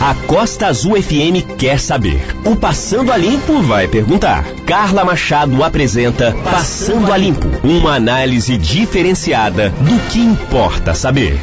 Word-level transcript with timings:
A 0.00 0.14
Costa 0.26 0.66
Azul 0.66 1.00
FM 1.02 1.56
quer 1.58 1.80
saber. 1.80 2.20
O 2.44 2.54
Passando 2.54 3.10
a 3.10 3.16
Limpo 3.16 3.62
vai 3.62 3.88
perguntar. 3.88 4.44
Carla 4.66 5.02
Machado 5.04 5.64
apresenta 5.64 6.34
Passando 6.44 7.10
a 7.10 7.16
Limpo 7.16 7.48
uma 7.66 7.94
análise 7.94 8.58
diferenciada 8.58 9.70
do 9.70 9.98
que 10.10 10.18
importa 10.18 10.94
saber. 10.94 11.38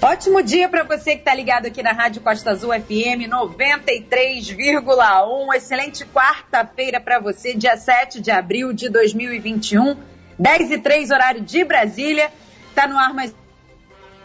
Ótimo 0.00 0.42
dia 0.42 0.68
para 0.68 0.84
você 0.84 1.12
que 1.12 1.18
está 1.18 1.34
ligado 1.34 1.66
aqui 1.66 1.82
na 1.82 1.92
Rádio 1.92 2.22
Costa 2.22 2.50
Azul 2.50 2.72
FM 2.72 3.28
93,1. 3.28 5.54
Excelente 5.54 6.04
quarta-feira 6.06 7.00
para 7.00 7.18
você, 7.18 7.54
dia 7.54 7.76
7 7.76 8.20
de 8.20 8.30
abril 8.30 8.72
de 8.72 8.88
2021, 8.88 9.96
10 10.38 10.70
e 10.70 10.78
3, 10.78 11.10
horário 11.10 11.40
de 11.40 11.64
Brasília. 11.64 12.30
Está 12.70 12.86
no 12.86 12.98
ar 12.98 13.12
mais 13.12 13.34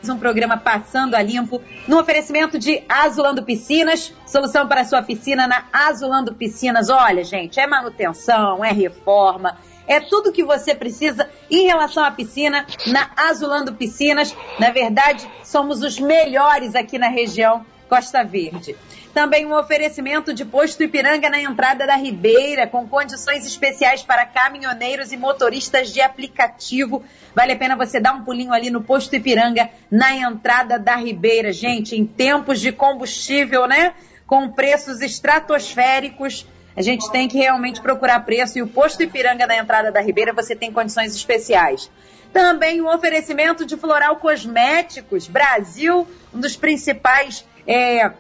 um 0.07 0.17
programa 0.17 0.55
Passando 0.55 1.15
a 1.15 1.21
Limpo, 1.21 1.61
no 1.87 1.99
oferecimento 1.99 2.57
de 2.57 2.83
Azulando 2.87 3.43
Piscinas, 3.43 4.13
solução 4.25 4.67
para 4.67 4.85
sua 4.85 5.01
piscina 5.01 5.47
na 5.47 5.65
Azulando 5.73 6.35
Piscinas. 6.35 6.89
Olha, 6.89 7.23
gente, 7.23 7.59
é 7.59 7.67
manutenção, 7.67 8.63
é 8.63 8.71
reforma, 8.71 9.57
é 9.87 9.99
tudo 9.99 10.31
que 10.31 10.43
você 10.43 10.75
precisa 10.75 11.27
em 11.49 11.65
relação 11.65 12.03
à 12.03 12.11
piscina 12.11 12.65
na 12.85 13.09
Azulando 13.17 13.73
Piscinas. 13.73 14.35
Na 14.59 14.69
verdade, 14.69 15.27
somos 15.43 15.81
os 15.81 15.99
melhores 15.99 16.75
aqui 16.75 16.99
na 16.99 17.09
região 17.09 17.65
Costa 17.89 18.23
Verde. 18.23 18.77
Também 19.13 19.45
um 19.45 19.57
oferecimento 19.57 20.33
de 20.33 20.45
posto 20.45 20.83
Ipiranga 20.83 21.29
na 21.29 21.41
entrada 21.41 21.87
da 21.87 21.95
Ribeira, 21.95 22.67
com 22.67 22.87
condições 22.87 23.45
especiais 23.45 24.03
para 24.03 24.25
caminhoneiros 24.25 25.11
e 25.11 25.17
motoristas 25.17 25.91
de 25.91 25.99
aplicativo. 25.99 27.03
Vale 27.35 27.53
a 27.53 27.57
pena 27.57 27.75
você 27.75 27.99
dar 27.99 28.13
um 28.13 28.23
pulinho 28.23 28.53
ali 28.53 28.69
no 28.69 28.83
posto 28.83 29.15
Ipiranga 29.15 29.69
na 29.89 30.15
entrada 30.15 30.77
da 30.77 30.95
Ribeira. 30.95 31.51
Gente, 31.51 31.95
em 31.95 32.05
tempos 32.05 32.59
de 32.61 32.71
combustível, 32.71 33.67
né? 33.67 33.93
Com 34.27 34.49
preços 34.51 35.01
estratosféricos, 35.01 36.45
a 36.77 36.81
gente 36.83 37.11
tem 37.11 37.27
que 37.27 37.37
realmente 37.37 37.81
procurar 37.81 38.19
preço 38.21 38.59
e 38.59 38.61
o 38.61 38.67
posto 38.67 39.01
Ipiranga 39.01 39.47
na 39.47 39.57
entrada 39.57 39.91
da 39.91 40.01
Ribeira 40.01 40.33
você 40.33 40.55
tem 40.55 40.71
condições 40.71 41.15
especiais. 41.15 41.89
Também 42.31 42.79
um 42.79 42.87
oferecimento 42.87 43.65
de 43.65 43.75
Floral 43.75 44.17
Cosméticos, 44.17 45.27
Brasil, 45.27 46.07
um 46.31 46.39
dos 46.39 46.55
principais 46.55 47.43
é, 47.65 48.11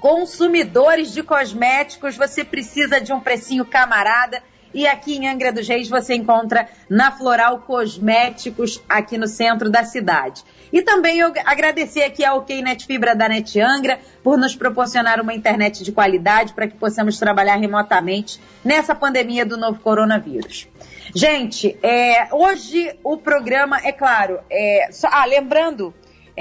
consumidores 0.00 1.12
de 1.12 1.22
cosméticos, 1.22 2.16
você 2.16 2.42
precisa 2.42 3.00
de 3.00 3.12
um 3.12 3.20
precinho 3.20 3.64
camarada. 3.64 4.42
E 4.72 4.86
aqui 4.86 5.16
em 5.16 5.28
Angra 5.28 5.52
dos 5.52 5.66
Reis 5.66 5.88
você 5.88 6.14
encontra 6.14 6.68
na 6.88 7.10
Floral 7.10 7.58
Cosméticos, 7.60 8.80
aqui 8.88 9.18
no 9.18 9.26
centro 9.26 9.68
da 9.68 9.82
cidade. 9.82 10.44
E 10.72 10.80
também 10.80 11.18
eu 11.18 11.32
agradecer 11.44 12.04
aqui 12.04 12.24
ao 12.24 12.38
OK 12.38 12.62
Fibra 12.86 13.16
da 13.16 13.28
Net 13.28 13.60
Angra 13.60 13.98
por 14.22 14.38
nos 14.38 14.54
proporcionar 14.54 15.20
uma 15.20 15.34
internet 15.34 15.82
de 15.82 15.90
qualidade 15.90 16.52
para 16.52 16.68
que 16.68 16.76
possamos 16.76 17.18
trabalhar 17.18 17.56
remotamente 17.56 18.40
nessa 18.64 18.94
pandemia 18.94 19.44
do 19.44 19.56
novo 19.56 19.80
coronavírus. 19.80 20.68
Gente, 21.12 21.76
é, 21.82 22.28
hoje 22.32 22.94
o 23.02 23.16
programa, 23.16 23.80
é 23.82 23.90
claro, 23.90 24.38
é, 24.48 24.88
só, 24.92 25.08
ah, 25.10 25.24
lembrando 25.24 25.92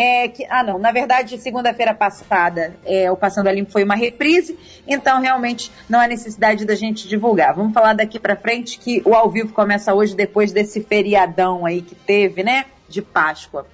é 0.01 0.29
que, 0.29 0.45
ah 0.49 0.63
não, 0.63 0.79
na 0.79 0.93
verdade, 0.93 1.37
segunda-feira 1.37 1.93
passada 1.93 2.73
é, 2.85 3.11
o 3.11 3.17
Passando 3.17 3.47
a 3.47 3.51
Limpo 3.51 3.69
foi 3.69 3.83
uma 3.83 3.95
reprise, 3.95 4.57
então 4.87 5.19
realmente 5.19 5.69
não 5.89 5.99
há 5.99 6.07
necessidade 6.07 6.63
da 6.63 6.73
gente 6.73 7.05
divulgar. 7.05 7.53
Vamos 7.53 7.73
falar 7.73 7.91
daqui 7.91 8.17
para 8.17 8.33
frente 8.37 8.79
que 8.79 9.01
o 9.03 9.13
ao 9.13 9.29
vivo 9.29 9.51
começa 9.51 9.93
hoje 9.93 10.15
depois 10.15 10.53
desse 10.53 10.81
feriadão 10.81 11.65
aí 11.65 11.81
que 11.81 11.95
teve, 11.95 12.43
né, 12.43 12.67
de 12.87 13.01
Páscoa. 13.01 13.67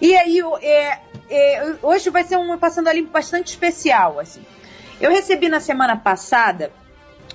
E 0.00 0.12
aí, 0.16 0.40
é, 0.60 0.98
é, 1.30 1.74
hoje 1.80 2.10
vai 2.10 2.24
ser 2.24 2.36
um 2.36 2.58
Passando 2.58 2.88
a 2.88 2.92
Limpo 2.92 3.12
bastante 3.12 3.46
especial, 3.46 4.18
assim. 4.18 4.42
Eu 5.00 5.12
recebi 5.12 5.48
na 5.48 5.60
semana 5.60 5.96
passada 5.96 6.72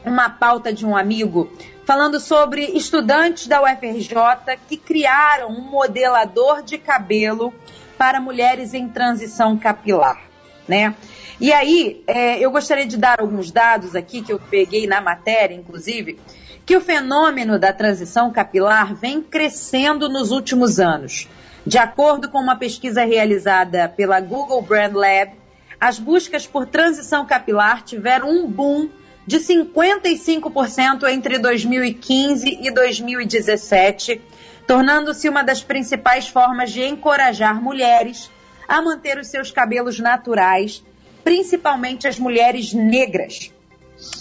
uma 0.03 0.29
pauta 0.29 0.73
de 0.73 0.85
um 0.85 0.97
amigo 0.97 1.49
falando 1.85 2.19
sobre 2.19 2.65
estudantes 2.65 3.47
da 3.47 3.61
UFRJ 3.61 4.57
que 4.67 4.75
criaram 4.75 5.47
um 5.47 5.61
modelador 5.61 6.61
de 6.63 6.77
cabelo 6.77 7.53
para 7.97 8.19
mulheres 8.19 8.73
em 8.73 8.87
transição 8.87 9.57
capilar, 9.57 10.21
né? 10.67 10.95
E 11.39 11.51
aí, 11.51 12.03
é, 12.07 12.39
eu 12.39 12.49
gostaria 12.49 12.85
de 12.85 12.97
dar 12.97 13.19
alguns 13.19 13.51
dados 13.51 13.95
aqui 13.95 14.21
que 14.21 14.31
eu 14.31 14.39
peguei 14.39 14.87
na 14.87 15.01
matéria, 15.01 15.53
inclusive, 15.53 16.17
que 16.65 16.77
o 16.77 16.81
fenômeno 16.81 17.59
da 17.59 17.73
transição 17.73 18.31
capilar 18.31 18.95
vem 18.95 19.21
crescendo 19.21 20.07
nos 20.07 20.31
últimos 20.31 20.79
anos. 20.79 21.27
De 21.65 21.77
acordo 21.77 22.29
com 22.29 22.39
uma 22.39 22.55
pesquisa 22.55 23.03
realizada 23.03 23.89
pela 23.89 24.19
Google 24.19 24.61
Brand 24.61 24.93
Lab, 24.93 25.33
as 25.79 25.99
buscas 25.99 26.47
por 26.47 26.65
transição 26.65 27.25
capilar 27.25 27.83
tiveram 27.83 28.29
um 28.29 28.47
boom 28.47 28.89
de 29.27 29.37
55% 29.39 31.09
entre 31.09 31.39
2015 31.39 32.59
e 32.61 32.71
2017 32.71 34.21
tornando-se 34.67 35.29
uma 35.29 35.43
das 35.43 35.63
principais 35.63 36.27
formas 36.27 36.71
de 36.71 36.83
encorajar 36.83 37.61
mulheres 37.61 38.31
a 38.67 38.81
manter 38.81 39.17
os 39.17 39.27
seus 39.27 39.51
cabelos 39.51 39.99
naturais, 39.99 40.83
principalmente 41.23 42.07
as 42.07 42.19
mulheres 42.19 42.73
negras. 42.73 43.51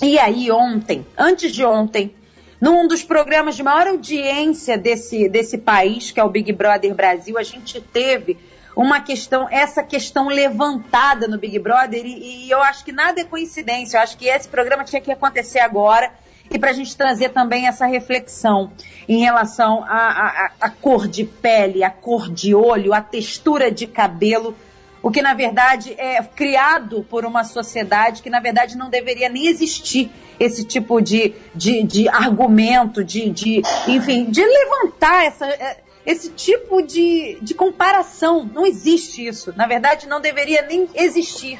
E 0.02 0.18
aí, 0.18 0.50
ontem, 0.50 1.06
antes 1.16 1.52
de 1.52 1.64
ontem, 1.64 2.14
num 2.60 2.86
dos 2.86 3.02
programas 3.02 3.56
de 3.56 3.62
maior 3.62 3.86
audiência 3.88 4.78
desse, 4.78 5.28
desse 5.28 5.58
país, 5.58 6.10
que 6.10 6.20
é 6.20 6.24
o 6.24 6.28
Big 6.28 6.52
Brother 6.52 6.94
Brasil, 6.94 7.36
a 7.38 7.42
gente 7.42 7.80
teve 7.80 8.38
uma 8.76 9.00
questão, 9.00 9.48
essa 9.50 9.82
questão 9.82 10.28
levantada 10.28 11.28
no 11.28 11.38
Big 11.38 11.58
Brother, 11.58 12.04
e, 12.04 12.46
e 12.46 12.50
eu 12.50 12.62
acho 12.62 12.84
que 12.84 12.92
nada 12.92 13.20
é 13.20 13.24
coincidência, 13.24 13.96
eu 13.96 14.02
acho 14.02 14.16
que 14.16 14.26
esse 14.26 14.48
programa 14.48 14.84
tinha 14.84 15.00
que 15.00 15.12
acontecer 15.12 15.60
agora 15.60 16.12
e 16.50 16.58
para 16.58 16.70
a 16.70 16.74
gente 16.74 16.96
trazer 16.96 17.30
também 17.30 17.66
essa 17.66 17.86
reflexão 17.86 18.70
em 19.08 19.20
relação 19.20 19.84
à 19.86 20.70
cor 20.80 21.08
de 21.08 21.24
pele, 21.24 21.82
a 21.82 21.90
cor 21.90 22.30
de 22.30 22.54
olho, 22.54 22.92
a 22.92 23.00
textura 23.00 23.70
de 23.70 23.86
cabelo, 23.86 24.54
o 25.02 25.10
que 25.10 25.20
na 25.20 25.34
verdade 25.34 25.94
é 25.98 26.22
criado 26.22 27.04
por 27.10 27.26
uma 27.26 27.44
sociedade 27.44 28.22
que 28.22 28.30
na 28.30 28.40
verdade 28.40 28.76
não 28.76 28.88
deveria 28.88 29.28
nem 29.28 29.48
existir 29.48 30.10
esse 30.40 30.64
tipo 30.64 31.00
de, 31.00 31.34
de, 31.54 31.82
de 31.82 32.08
argumento, 32.08 33.04
de, 33.04 33.28
de, 33.30 33.62
enfim, 33.86 34.30
de 34.30 34.42
levantar 34.44 35.26
essa, 35.26 35.46
é, 35.46 35.78
esse 36.06 36.30
tipo 36.30 36.82
de, 36.82 37.38
de 37.40 37.54
comparação. 37.54 38.48
Não 38.52 38.66
existe 38.66 39.26
isso. 39.26 39.52
Na 39.56 39.66
verdade, 39.66 40.08
não 40.08 40.20
deveria 40.20 40.62
nem 40.62 40.88
existir. 40.94 41.58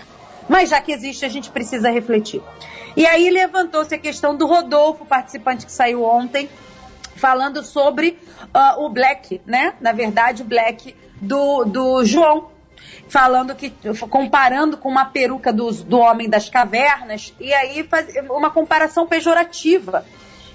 Mas 0.49 0.71
já 0.71 0.81
que 0.81 0.93
existe, 0.93 1.25
a 1.25 1.29
gente 1.29 1.51
precisa 1.51 1.91
refletir. 1.91 2.43
E 2.97 3.07
aí 3.07 3.29
levantou-se 3.31 3.95
a 3.95 3.99
questão 3.99 4.37
do 4.37 4.47
Rodolfo, 4.47 5.05
participante 5.05 5.67
que 5.67 5.73
saiu 5.73 6.05
ontem, 6.05 6.49
falando 7.17 7.63
sobre 7.65 8.19
uh, 8.55 8.85
o 8.85 8.89
Black, 8.89 9.41
né? 9.47 9.75
Na 9.81 9.93
verdade, 9.93 10.43
o 10.43 10.45
Black 10.45 10.95
do, 11.21 11.65
do 11.65 12.05
João. 12.05 12.53
Falando 13.09 13.55
que, 13.55 13.73
comparando 14.09 14.77
com 14.77 14.89
uma 14.89 15.05
peruca 15.05 15.53
do, 15.53 15.71
do 15.71 15.99
Homem 15.99 16.29
das 16.29 16.49
Cavernas, 16.49 17.35
e 17.39 17.53
aí 17.53 17.83
faz 17.85 18.09
uma 18.31 18.51
comparação 18.51 19.07
pejorativa. 19.07 20.05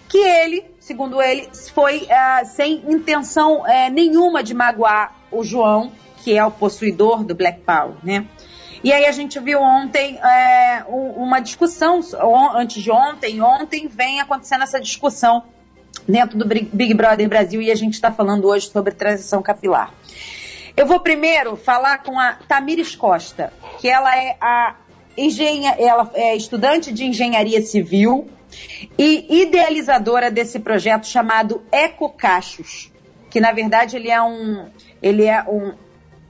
Que 0.07 0.17
ele, 0.17 0.66
segundo 0.79 1.22
ele, 1.22 1.47
foi 1.73 2.03
uh, 2.03 2.45
sem 2.45 2.83
intenção 2.88 3.61
uh, 3.61 3.91
nenhuma 3.91 4.44
de 4.44 4.53
magoar 4.53 5.13
o 5.31 5.44
João, 5.44 5.91
que 6.23 6.35
é 6.35 6.44
o 6.44 6.51
possuidor 6.51 7.23
do 7.23 7.35
Black 7.35 7.61
Power, 7.61 7.95
né? 8.03 8.25
E 8.84 8.94
aí 8.94 9.06
a 9.06 9.12
gente 9.12 9.40
viu 9.40 9.62
ontem 9.62 10.17
é, 10.17 10.85
uma 10.88 11.40
discussão, 11.40 12.00
antes 12.56 12.81
de 12.81 12.90
ontem, 12.90 13.41
ontem 13.41 13.88
vem 13.88 14.22
acontecendo 14.22 14.63
essa 14.63 14.79
discussão 14.79 15.44
dentro 16.07 16.38
do 16.38 16.45
Big 16.45 16.94
Brother 16.94 17.28
Brasil 17.28 17.62
e 17.62 17.72
a 17.72 17.75
gente 17.75 17.95
está 17.95 18.12
falando 18.12 18.47
hoje 18.47 18.69
sobre 18.69 18.94
transição 18.94 19.41
capilar. 19.41 19.94
Eu 20.78 20.85
vou 20.85 21.01
primeiro 21.01 21.57
falar 21.57 22.03
com 22.03 22.17
a 22.17 22.34
Tamires 22.47 22.95
Costa, 22.95 23.52
que 23.79 23.90
ela 23.90 24.16
é 24.17 24.37
a 24.40 24.76
engenha, 25.17 25.76
ela 25.78 26.09
é 26.14 26.35
estudante 26.35 26.93
de 26.93 27.03
engenharia 27.03 27.61
civil 27.61 28.29
e 28.97 29.41
idealizadora 29.41 30.31
desse 30.31 30.58
projeto 30.59 31.05
chamado 31.05 31.61
Ecocachos, 31.70 32.91
que 33.29 33.41
na 33.41 33.52
verdade 33.52 33.97
ele 33.97 34.09
é 34.09 34.22
um, 34.22 34.70
ele 35.02 35.26
é 35.26 35.43
um 35.43 35.73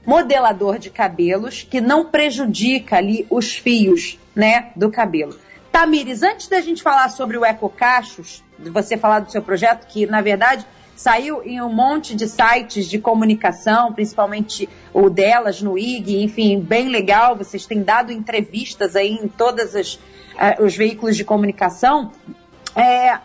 modelador 0.04 0.78
de 0.78 0.90
cabelos 0.90 1.66
que 1.68 1.80
não 1.80 2.06
prejudica 2.06 2.96
ali 2.96 3.26
os 3.30 3.52
fios, 3.52 4.18
né, 4.34 4.70
do 4.74 4.90
cabelo. 4.90 5.36
Tamires, 5.70 6.22
antes 6.22 6.48
da 6.48 6.60
gente 6.60 6.82
falar 6.82 7.08
sobre 7.10 7.36
o 7.36 7.44
EcoCachos, 7.44 8.42
de 8.58 8.70
você 8.70 8.96
falar 8.96 9.20
do 9.20 9.30
seu 9.30 9.42
projeto, 9.42 9.86
que 9.86 10.06
na 10.06 10.20
verdade 10.20 10.66
saiu 10.96 11.42
em 11.42 11.62
um 11.62 11.72
monte 11.72 12.14
de 12.14 12.28
sites 12.28 12.86
de 12.86 12.98
comunicação, 12.98 13.92
principalmente 13.92 14.68
o 14.92 15.08
delas 15.08 15.62
no 15.62 15.78
IG, 15.78 16.22
enfim, 16.22 16.60
bem 16.60 16.88
legal. 16.88 17.36
Vocês 17.36 17.64
têm 17.64 17.82
dado 17.82 18.12
entrevistas 18.12 18.94
aí 18.96 19.12
em 19.12 19.26
todos 19.26 19.74
uh, 19.74 20.62
os 20.62 20.76
veículos 20.76 21.16
de 21.16 21.24
comunicação. 21.24 22.12
É, 22.76 23.18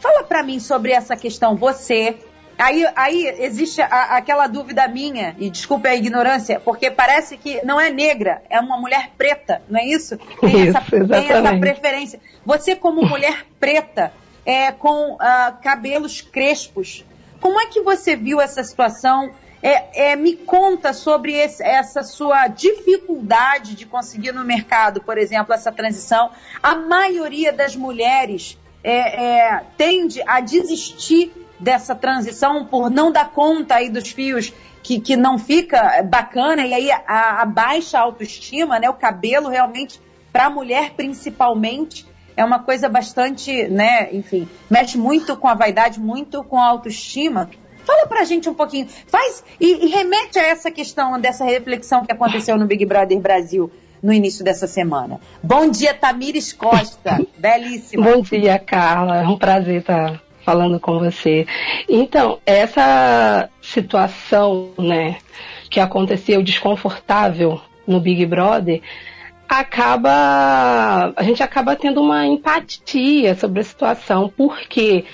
fala 0.00 0.24
para 0.24 0.42
mim 0.42 0.60
sobre 0.60 0.92
essa 0.92 1.16
questão. 1.16 1.56
Você 1.56 2.18
Aí, 2.58 2.86
aí 2.94 3.26
existe 3.38 3.80
a, 3.82 4.16
aquela 4.16 4.46
dúvida 4.46 4.86
minha, 4.88 5.34
e 5.38 5.50
desculpe 5.50 5.88
a 5.88 5.94
ignorância, 5.94 6.60
porque 6.60 6.90
parece 6.90 7.36
que 7.36 7.64
não 7.64 7.80
é 7.80 7.90
negra, 7.90 8.42
é 8.48 8.60
uma 8.60 8.78
mulher 8.78 9.10
preta, 9.16 9.62
não 9.68 9.80
é 9.80 9.86
isso? 9.86 10.16
Tem, 10.40 10.68
isso, 10.68 10.78
essa, 10.78 11.06
tem 11.06 11.30
essa 11.30 11.58
preferência. 11.58 12.20
Você, 12.44 12.76
como 12.76 13.02
mulher 13.02 13.44
preta, 13.58 14.12
é, 14.46 14.70
com 14.72 15.14
uh, 15.14 15.18
cabelos 15.62 16.20
crespos, 16.20 17.04
como 17.40 17.60
é 17.60 17.66
que 17.66 17.80
você 17.80 18.16
viu 18.16 18.40
essa 18.40 18.62
situação? 18.62 19.32
É, 19.62 20.10
é, 20.10 20.16
me 20.16 20.36
conta 20.36 20.92
sobre 20.92 21.32
esse, 21.32 21.62
essa 21.62 22.02
sua 22.02 22.48
dificuldade 22.48 23.74
de 23.74 23.86
conseguir 23.86 24.32
no 24.32 24.44
mercado, 24.44 25.02
por 25.02 25.16
exemplo, 25.16 25.54
essa 25.54 25.72
transição. 25.72 26.30
A 26.62 26.74
maioria 26.74 27.50
das 27.50 27.74
mulheres 27.74 28.58
é, 28.82 29.46
é, 29.46 29.62
tende 29.78 30.22
a 30.26 30.40
desistir 30.40 31.32
dessa 31.64 31.94
transição 31.94 32.66
por 32.66 32.90
não 32.90 33.10
dar 33.10 33.30
conta 33.30 33.76
aí 33.76 33.88
dos 33.88 34.10
fios 34.10 34.52
que, 34.82 35.00
que 35.00 35.16
não 35.16 35.38
fica 35.38 36.02
bacana 36.02 36.66
e 36.66 36.74
aí 36.74 36.90
a, 36.92 37.40
a 37.40 37.46
baixa 37.46 37.98
autoestima, 37.98 38.78
né? 38.78 38.88
O 38.90 38.94
cabelo 38.94 39.48
realmente 39.48 39.98
para 40.30 40.46
a 40.46 40.50
mulher 40.50 40.90
principalmente 40.90 42.06
é 42.36 42.44
uma 42.44 42.58
coisa 42.58 42.86
bastante, 42.86 43.66
né? 43.68 44.12
Enfim, 44.12 44.46
mexe 44.68 44.98
muito 44.98 45.36
com 45.36 45.48
a 45.48 45.54
vaidade, 45.54 45.98
muito 45.98 46.44
com 46.44 46.60
a 46.60 46.66
autoestima. 46.66 47.48
Fala 47.84 48.06
pra 48.06 48.24
gente 48.24 48.48
um 48.48 48.54
pouquinho, 48.54 48.86
faz 49.06 49.42
e, 49.58 49.86
e 49.86 49.88
remete 49.88 50.38
a 50.38 50.46
essa 50.46 50.70
questão 50.70 51.18
dessa 51.18 51.44
reflexão 51.44 52.04
que 52.04 52.12
aconteceu 52.12 52.58
no 52.58 52.66
Big 52.66 52.84
Brother 52.84 53.18
Brasil 53.18 53.70
no 54.02 54.12
início 54.12 54.44
dessa 54.44 54.66
semana. 54.66 55.18
Bom 55.42 55.70
dia, 55.70 55.94
Tamires 55.94 56.52
Costa. 56.52 57.18
Belíssima. 57.38 58.04
Bom 58.04 58.20
dia, 58.20 58.58
Carla. 58.58 59.22
É 59.22 59.26
um 59.26 59.38
prazer 59.38 59.80
estar 59.80 60.20
falando 60.44 60.78
com 60.78 60.98
você. 60.98 61.46
Então, 61.88 62.38
essa 62.44 63.48
situação, 63.60 64.70
né, 64.78 65.16
que 65.70 65.80
aconteceu 65.80 66.42
desconfortável 66.42 67.60
no 67.86 68.00
Big 68.00 68.24
Brother, 68.26 68.80
acaba 69.48 71.12
a 71.16 71.22
gente 71.22 71.42
acaba 71.42 71.76
tendo 71.76 72.00
uma 72.00 72.26
empatia 72.26 73.34
sobre 73.34 73.60
a 73.60 73.64
situação, 73.64 74.32
porque 74.36 75.04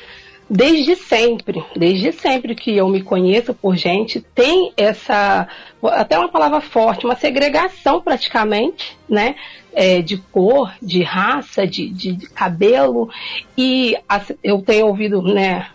desde 0.50 0.96
sempre, 0.96 1.64
desde 1.76 2.10
sempre 2.10 2.56
que 2.56 2.76
eu 2.76 2.88
me 2.88 3.00
conheço 3.02 3.54
por 3.54 3.76
gente, 3.76 4.20
tem 4.34 4.72
essa, 4.76 5.46
até 5.84 6.18
uma 6.18 6.28
palavra 6.28 6.60
forte, 6.60 7.06
uma 7.06 7.14
segregação 7.14 8.00
praticamente, 8.00 8.98
né? 9.08 9.36
É, 9.72 10.02
de 10.02 10.16
cor, 10.16 10.74
de 10.82 11.04
raça, 11.04 11.64
de, 11.64 11.88
de, 11.88 12.12
de 12.12 12.28
cabelo. 12.28 13.08
E 13.56 13.96
eu 14.42 14.60
tenho 14.62 14.88
ouvido, 14.88 15.22
né, 15.22 15.68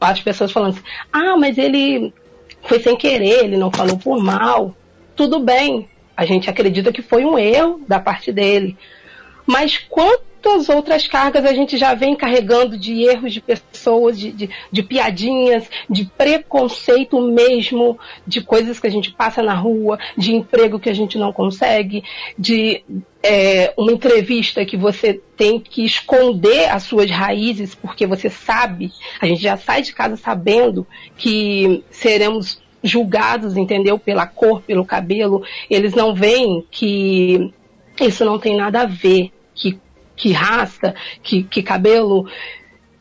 as 0.00 0.20
pessoas 0.20 0.52
falando 0.52 0.74
assim, 0.74 0.84
ah, 1.12 1.36
mas 1.36 1.58
ele 1.58 2.14
foi 2.62 2.78
sem 2.78 2.96
querer, 2.96 3.44
ele 3.44 3.56
não 3.56 3.72
falou 3.72 3.98
por 3.98 4.22
mal. 4.22 4.76
Tudo 5.16 5.40
bem, 5.40 5.88
a 6.16 6.24
gente 6.24 6.48
acredita 6.48 6.92
que 6.92 7.02
foi 7.02 7.24
um 7.24 7.36
erro 7.36 7.80
da 7.88 7.98
parte 7.98 8.30
dele. 8.30 8.76
Mas 9.44 9.76
quanto 9.76 10.29
quantas 10.40 10.68
outras 10.68 11.06
cargas 11.06 11.44
a 11.44 11.52
gente 11.52 11.76
já 11.76 11.94
vem 11.94 12.16
carregando 12.16 12.76
de 12.76 13.02
erros 13.02 13.32
de 13.32 13.40
pessoas, 13.40 14.18
de, 14.18 14.32
de, 14.32 14.50
de, 14.72 14.82
piadinhas, 14.82 15.68
de 15.88 16.04
preconceito 16.04 17.20
mesmo, 17.20 17.98
de 18.26 18.40
coisas 18.40 18.80
que 18.80 18.86
a 18.86 18.90
gente 18.90 19.12
passa 19.12 19.42
na 19.42 19.54
rua, 19.54 19.98
de 20.16 20.34
emprego 20.34 20.80
que 20.80 20.88
a 20.88 20.94
gente 20.94 21.18
não 21.18 21.32
consegue, 21.32 22.02
de 22.38 22.82
é, 23.22 23.72
uma 23.76 23.92
entrevista 23.92 24.64
que 24.64 24.76
você 24.76 25.20
tem 25.36 25.60
que 25.60 25.84
esconder 25.84 26.70
as 26.70 26.84
suas 26.84 27.10
raízes, 27.10 27.74
porque 27.74 28.06
você 28.06 28.30
sabe, 28.30 28.90
a 29.20 29.26
gente 29.26 29.42
já 29.42 29.56
sai 29.56 29.82
de 29.82 29.92
casa 29.92 30.16
sabendo 30.16 30.86
que 31.16 31.84
seremos 31.90 32.60
julgados, 32.82 33.58
entendeu? 33.58 33.98
Pela 33.98 34.26
cor, 34.26 34.62
pelo 34.62 34.86
cabelo. 34.86 35.42
Eles 35.68 35.92
não 35.92 36.14
veem 36.14 36.64
que 36.70 37.52
isso 38.00 38.24
não 38.24 38.38
tem 38.38 38.56
nada 38.56 38.82
a 38.82 38.86
ver, 38.86 39.30
que 39.54 39.78
que 40.20 40.32
raça, 40.32 40.94
que, 41.22 41.42
que 41.44 41.62
cabelo, 41.62 42.28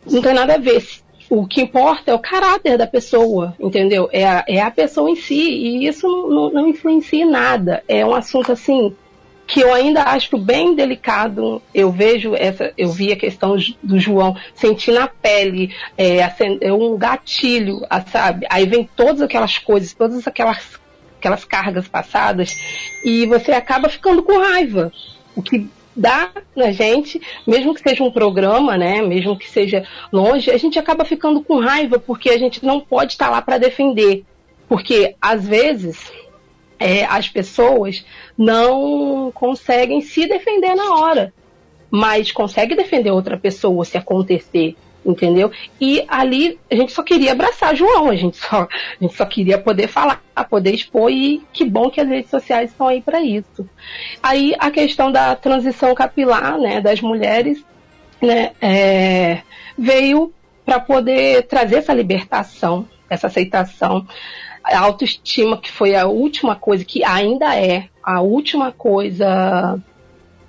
não 0.10 0.22
tem 0.22 0.34
nada 0.34 0.56
a 0.56 0.58
ver. 0.58 0.82
O 1.30 1.46
que 1.46 1.62
importa 1.62 2.12
é 2.12 2.14
o 2.14 2.20
caráter 2.20 2.78
da 2.78 2.88
pessoa, 2.88 3.54
entendeu? 3.60 4.10
É 4.12 4.26
a, 4.26 4.46
é 4.48 4.62
a 4.62 4.72
pessoa 4.72 5.12
em 5.12 5.16
si, 5.16 5.36
e 5.36 5.86
isso 5.86 6.08
não, 6.08 6.50
não 6.50 6.68
influencia 6.70 7.24
em 7.24 7.30
nada. 7.30 7.84
É 7.88 8.06
um 8.06 8.16
assunto 8.16 8.54
assim 8.54 8.96
que 9.46 9.60
eu 9.60 9.74
ainda 9.74 10.04
acho 10.04 10.38
bem 10.38 10.74
delicado. 10.74 11.62
Eu 11.74 11.92
vejo 11.92 12.34
essa, 12.36 12.72
eu 12.78 12.90
vi 12.90 13.12
a 13.12 13.18
questão 13.18 13.58
do 13.84 14.00
João 14.00 14.36
sentir 14.56 14.94
na 14.94 15.08
pele, 15.08 15.76
é, 15.98 16.20
é 16.62 16.74
um 16.74 16.98
gatilho, 16.98 17.82
sabe? 18.12 18.48
Aí 18.50 18.66
vem 18.66 18.90
todas 18.96 19.22
aquelas 19.22 19.58
coisas, 19.58 19.94
todas 19.94 20.26
aquelas, 20.26 20.80
aquelas 21.18 21.44
cargas 21.44 21.88
passadas, 21.88 22.56
e 23.04 23.26
você 23.26 23.52
acaba 23.52 23.90
ficando 23.90 24.24
com 24.24 24.40
raiva. 24.40 24.92
O 25.36 25.44
que 25.44 25.70
dá 26.00 26.32
na 26.56 26.72
gente, 26.72 27.22
mesmo 27.46 27.74
que 27.74 27.82
seja 27.82 28.04
um 28.04 28.12
programa, 28.12 28.78
né, 28.78 29.02
mesmo 29.02 29.38
que 29.38 29.50
seja 29.50 29.86
longe, 30.12 30.50
a 30.50 30.58
gente 30.58 30.80
acaba 30.80 31.04
ficando 31.04 31.44
com 31.44 31.60
raiva 31.60 32.00
porque 32.00 32.30
a 32.30 32.38
gente 32.38 32.66
não 32.66 32.80
pode 32.80 33.14
estar 33.14 33.30
lá 33.30 33.42
para 33.42 33.58
defender. 33.58 34.24
Porque 34.68 35.16
às 35.22 35.48
vezes 35.48 36.12
é, 36.80 37.04
as 37.06 37.28
pessoas 37.28 38.06
não 38.38 39.32
conseguem 39.34 40.00
se 40.00 40.26
defender 40.28 40.76
na 40.76 40.96
hora, 40.96 41.34
mas 41.92 42.32
consegue 42.32 42.76
defender 42.76 43.12
outra 43.12 43.38
pessoa 43.38 43.84
se 43.84 43.98
acontecer 43.98 44.76
entendeu? 45.12 45.52
E 45.80 46.04
ali 46.08 46.60
a 46.70 46.76
gente 46.76 46.92
só 46.92 47.04
queria 47.04 47.32
abraçar 47.32 47.76
João, 47.76 48.10
a 48.10 48.16
gente 48.16 48.38
só, 48.38 48.64
a 48.64 49.04
gente 49.04 49.16
só 49.16 49.26
queria 49.26 49.58
poder 49.58 49.88
falar, 49.88 50.22
poder 50.50 50.74
expor 50.74 51.12
e 51.12 51.42
que 51.52 51.66
bom 51.66 51.90
que 51.90 52.02
as 52.02 52.08
redes 52.08 52.30
sociais 52.30 52.72
estão 52.72 52.88
aí 52.88 53.02
para 53.02 53.22
isso. 53.22 53.68
Aí 54.22 54.54
a 54.60 54.72
questão 54.72 55.12
da 55.12 55.36
transição 55.36 55.94
capilar, 55.94 56.58
né, 56.58 56.82
das 56.82 57.02
mulheres, 57.02 57.64
né, 58.22 58.52
é, 58.62 59.42
veio 59.78 60.34
para 60.66 60.80
poder 60.80 61.44
trazer 61.48 61.78
essa 61.78 61.94
libertação, 61.94 62.88
essa 63.10 63.28
aceitação, 63.28 64.06
a 64.64 64.80
autoestima 64.80 65.58
que 65.58 65.72
foi 65.72 65.96
a 65.96 66.06
última 66.06 66.56
coisa 66.56 66.86
que 66.86 67.04
ainda 67.04 67.56
é 67.56 67.88
a 68.04 68.22
última 68.22 68.72
coisa 68.72 69.80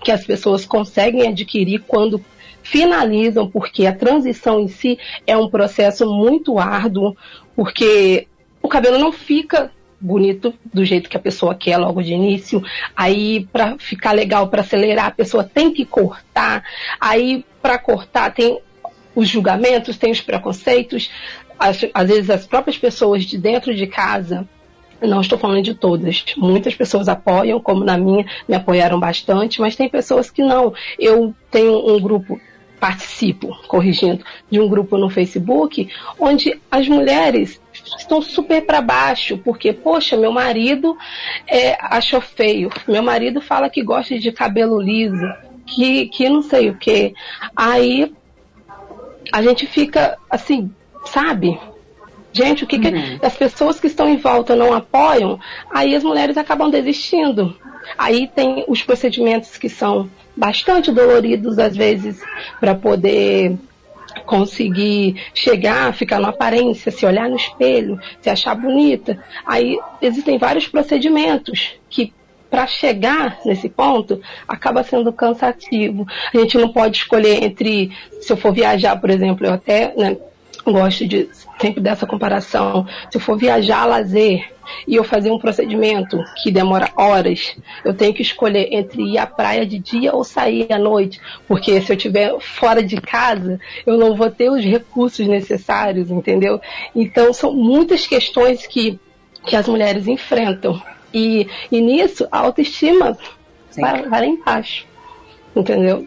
que 0.02 0.10
as 0.10 0.24
pessoas 0.24 0.64
conseguem 0.64 1.28
adquirir 1.28 1.84
quando 1.86 2.22
finalizam, 2.70 3.50
porque 3.50 3.84
a 3.84 3.92
transição 3.92 4.60
em 4.60 4.68
si 4.68 4.96
é 5.26 5.36
um 5.36 5.50
processo 5.50 6.06
muito 6.06 6.56
árduo, 6.56 7.16
porque 7.56 8.28
o 8.62 8.68
cabelo 8.68 8.96
não 8.96 9.10
fica 9.10 9.72
bonito 10.00 10.54
do 10.72 10.84
jeito 10.84 11.10
que 11.10 11.16
a 11.16 11.20
pessoa 11.20 11.54
quer 11.54 11.76
logo 11.78 12.00
de 12.00 12.12
início. 12.12 12.62
Aí, 12.96 13.46
para 13.52 13.76
ficar 13.76 14.12
legal, 14.12 14.48
para 14.48 14.60
acelerar, 14.60 15.06
a 15.06 15.10
pessoa 15.10 15.42
tem 15.42 15.72
que 15.72 15.84
cortar. 15.84 16.62
Aí, 17.00 17.44
para 17.60 17.76
cortar, 17.76 18.32
tem 18.32 18.60
os 19.16 19.28
julgamentos, 19.28 19.98
tem 19.98 20.12
os 20.12 20.20
preconceitos. 20.20 21.10
Às, 21.58 21.84
às 21.92 22.08
vezes, 22.08 22.30
as 22.30 22.46
próprias 22.46 22.78
pessoas 22.78 23.24
de 23.24 23.36
dentro 23.36 23.74
de 23.74 23.86
casa 23.88 24.48
não 25.02 25.20
estou 25.20 25.38
falando 25.38 25.62
de 25.62 25.74
todas. 25.74 26.24
Muitas 26.36 26.74
pessoas 26.74 27.08
apoiam, 27.08 27.60
como 27.60 27.84
na 27.84 27.98
minha, 27.98 28.24
me 28.48 28.54
apoiaram 28.54 29.00
bastante, 29.00 29.60
mas 29.60 29.74
tem 29.74 29.88
pessoas 29.88 30.30
que 30.30 30.42
não. 30.42 30.72
Eu 30.98 31.34
tenho 31.50 31.74
um 31.90 32.00
grupo 32.00 32.40
participo, 32.80 33.54
corrigindo, 33.68 34.24
de 34.50 34.58
um 34.58 34.68
grupo 34.68 34.96
no 34.96 35.10
Facebook, 35.10 35.88
onde 36.18 36.58
as 36.70 36.88
mulheres 36.88 37.60
estão 37.98 38.22
super 38.22 38.62
para 38.62 38.80
baixo, 38.80 39.38
porque, 39.38 39.72
poxa, 39.72 40.16
meu 40.16 40.32
marido 40.32 40.96
é, 41.46 41.76
achou 41.80 42.20
feio, 42.20 42.70
meu 42.88 43.02
marido 43.02 43.40
fala 43.40 43.68
que 43.68 43.82
gosta 43.82 44.18
de 44.18 44.32
cabelo 44.32 44.80
liso, 44.80 45.28
que, 45.66 46.06
que 46.06 46.28
não 46.28 46.42
sei 46.42 46.70
o 46.70 46.76
que. 46.76 47.14
Aí 47.54 48.12
a 49.32 49.42
gente 49.42 49.66
fica 49.66 50.16
assim, 50.28 50.70
sabe? 51.04 51.60
Gente, 52.32 52.64
o 52.64 52.66
que, 52.66 52.76
uhum. 52.76 53.18
que 53.18 53.26
as 53.26 53.36
pessoas 53.36 53.80
que 53.80 53.88
estão 53.88 54.08
em 54.08 54.16
volta 54.16 54.54
não 54.54 54.72
apoiam, 54.72 55.38
aí 55.70 55.94
as 55.94 56.04
mulheres 56.04 56.36
acabam 56.36 56.70
desistindo. 56.70 57.56
Aí 57.98 58.28
tem 58.28 58.64
os 58.68 58.82
procedimentos 58.82 59.56
que 59.56 59.68
são 59.68 60.08
bastante 60.40 60.90
doloridos 60.90 61.58
às 61.58 61.76
vezes 61.76 62.22
para 62.58 62.74
poder 62.74 63.58
conseguir 64.24 65.22
chegar, 65.34 65.92
ficar 65.92 66.18
na 66.18 66.30
aparência, 66.30 66.90
se 66.90 67.04
olhar 67.04 67.28
no 67.28 67.36
espelho, 67.36 68.00
se 68.22 68.30
achar 68.30 68.54
bonita. 68.54 69.22
Aí 69.46 69.78
existem 70.00 70.38
vários 70.38 70.66
procedimentos 70.66 71.74
que 71.90 72.12
para 72.50 72.66
chegar 72.66 73.38
nesse 73.44 73.68
ponto 73.68 74.20
acaba 74.48 74.82
sendo 74.82 75.12
cansativo. 75.12 76.06
A 76.34 76.38
gente 76.38 76.56
não 76.56 76.72
pode 76.72 76.96
escolher 76.96 77.44
entre, 77.44 77.92
se 78.20 78.32
eu 78.32 78.36
for 78.36 78.52
viajar, 78.52 78.96
por 78.98 79.10
exemplo, 79.10 79.46
eu 79.46 79.52
até 79.52 79.94
né, 79.94 80.16
gosto 80.64 81.06
de 81.06 81.28
sempre 81.60 81.82
dessa 81.82 82.06
comparação. 82.06 82.86
Se 83.10 83.18
eu 83.18 83.20
for 83.20 83.36
viajar 83.36 83.82
a 83.82 83.86
lazer, 83.86 84.50
e 84.86 84.96
eu 84.96 85.04
fazer 85.04 85.30
um 85.30 85.38
procedimento 85.38 86.22
que 86.42 86.50
demora 86.50 86.90
horas, 86.96 87.56
eu 87.84 87.94
tenho 87.94 88.14
que 88.14 88.22
escolher 88.22 88.68
entre 88.72 89.02
ir 89.02 89.18
à 89.18 89.26
praia 89.26 89.66
de 89.66 89.78
dia 89.78 90.14
ou 90.14 90.24
sair 90.24 90.72
à 90.72 90.78
noite, 90.78 91.20
porque 91.46 91.80
se 91.80 91.92
eu 91.92 91.96
estiver 91.96 92.38
fora 92.40 92.82
de 92.82 93.00
casa, 93.00 93.60
eu 93.86 93.96
não 93.96 94.14
vou 94.14 94.30
ter 94.30 94.50
os 94.50 94.64
recursos 94.64 95.26
necessários, 95.26 96.10
entendeu? 96.10 96.60
Então 96.94 97.32
são 97.32 97.52
muitas 97.54 98.06
questões 98.06 98.66
que, 98.66 98.98
que 99.46 99.56
as 99.56 99.68
mulheres 99.68 100.06
enfrentam. 100.06 100.80
E, 101.12 101.48
e 101.72 101.80
nisso 101.80 102.26
a 102.30 102.38
autoestima 102.38 103.18
vai, 103.76 104.02
vai 104.02 104.20
lá 104.20 104.26
embaixo. 104.26 104.86
Entendeu? 105.54 106.06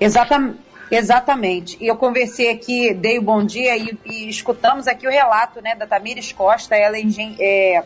Exatamente. 0.00 0.63
Exatamente. 0.90 1.76
E 1.80 1.86
eu 1.86 1.96
conversei 1.96 2.50
aqui, 2.50 2.92
dei 2.92 3.18
o 3.18 3.22
um 3.22 3.24
bom 3.24 3.44
dia 3.44 3.76
e, 3.76 3.98
e, 4.04 4.28
escutamos 4.28 4.86
aqui 4.86 5.06
o 5.06 5.10
relato 5.10 5.60
né, 5.60 5.74
da 5.74 5.86
Tamires 5.86 6.32
Costa, 6.32 6.76
ela 6.76 6.96
é, 6.96 7.02
é, 7.40 7.84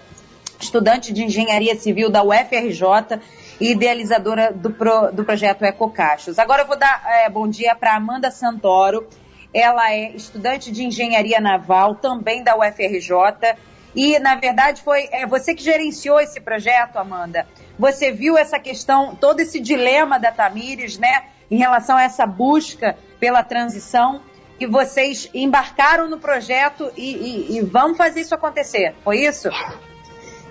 estudante 0.61 1.12
de 1.12 1.23
engenharia 1.23 1.76
civil 1.76 2.11
da 2.11 2.23
UFRJ 2.23 3.21
e 3.61 3.73
idealizadora 3.73 4.52
do, 4.52 4.71
pro, 4.71 5.11
do 5.12 5.25
projeto 5.25 5.62
Ecocachos. 5.62 6.38
Agora 6.38 6.62
eu 6.62 6.67
vou 6.67 6.76
dar 6.76 7.02
é, 7.07 7.28
bom 7.28 7.49
dia 7.49 7.75
para 7.75 7.95
Amanda 7.95 8.31
Santoro. 8.31 9.07
Ela 9.52 9.93
é 9.93 10.11
estudante 10.11 10.71
de 10.71 10.85
engenharia 10.85 11.40
naval, 11.40 11.95
também 11.95 12.43
da 12.43 12.57
UFRJ. 12.57 13.57
E, 13.95 14.19
na 14.19 14.37
verdade, 14.37 14.83
foi 14.83 15.09
é, 15.11 15.26
você 15.26 15.55
que 15.55 15.62
gerenciou 15.62 16.21
esse 16.21 16.40
projeto, 16.40 16.99
Amanda. 16.99 17.47
Você 17.78 18.12
viu 18.12 18.37
essa 18.37 18.59
questão, 18.59 19.14
todo 19.14 19.40
esse 19.40 19.59
dilema 19.59 20.19
da 20.19 20.31
Tamires, 20.31 20.99
né? 20.99 21.25
Em 21.50 21.57
relação 21.57 21.97
a 21.97 22.02
essa 22.02 22.26
busca 22.26 22.97
pela 23.19 23.43
transição 23.43 24.21
e 24.61 24.67
vocês 24.67 25.31
embarcaram 25.33 26.09
no 26.09 26.19
projeto 26.19 26.90
e, 26.97 27.14
e, 27.14 27.57
e 27.57 27.61
vão 27.61 27.95
fazer 27.95 28.21
isso 28.21 28.35
acontecer. 28.35 28.95
Foi 29.05 29.19
isso? 29.19 29.49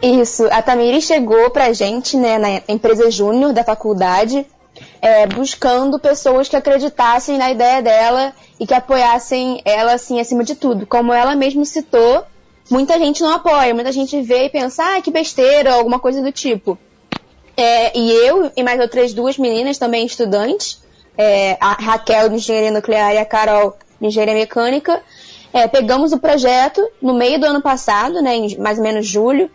Isso. 0.01 0.48
A 0.51 0.62
Tamiri 0.62 1.01
chegou 1.01 1.50
para 1.50 1.66
a 1.66 1.74
gente 1.74 2.16
né, 2.16 2.38
na 2.38 2.62
empresa 2.68 3.10
júnior 3.12 3.51
da 3.51 3.63
faculdade, 3.63 4.46
é, 5.01 5.25
buscando 5.27 6.00
pessoas 6.00 6.48
que 6.48 6.56
acreditassem 6.56 7.38
na 7.38 7.51
ideia 7.51 7.82
dela 7.82 8.34
e 8.60 8.66
que 8.66 8.74
apoiassem 8.74 9.62
ela 9.66 9.94
assim 9.94 10.20
acima 10.20 10.44
de 10.44 10.56
tudo. 10.56 10.86
Como 10.86 11.12
ela 11.12 11.36
mesma 11.36 11.66
citou, 11.66 12.24
muita 12.70 12.98
gente 12.98 13.22
não 13.22 13.34
apoia, 13.34 13.74
muita 13.74 13.92
gente 13.92 14.22
vê 14.22 14.46
e 14.46 14.50
pensa, 14.50 14.84
ah, 14.96 15.01
que 15.01 15.12
besteira, 15.12 15.74
alguma 15.74 16.00
coisa 16.00 16.22
do 16.22 16.32
tipo. 16.32 16.77
É, 17.56 17.98
e 17.98 18.12
eu 18.12 18.51
e 18.56 18.63
mais 18.63 18.80
outras 18.80 19.13
duas 19.13 19.38
meninas 19.38 19.80
também 19.80 20.06
estudantes, 20.06 20.80
é, 21.17 21.57
a 21.59 21.74
Raquel 21.74 22.29
de 22.29 22.36
Engenharia 22.36 22.71
Nuclear 22.71 23.13
e 23.13 23.17
a 23.17 23.25
Carol 23.25 23.75
de 24.00 24.07
Engenharia 24.07 24.36
Mecânica. 24.36 25.01
É, 25.51 25.67
pegamos 25.67 26.13
o 26.13 26.19
projeto 26.19 26.88
no 27.01 27.13
meio 27.13 27.39
do 27.39 27.45
ano 27.45 27.62
passado, 27.62 28.21
né, 28.21 28.36
em 28.36 28.57
mais 28.57 28.77
ou 28.77 28.83
menos 28.83 29.07
julho, 29.07 29.50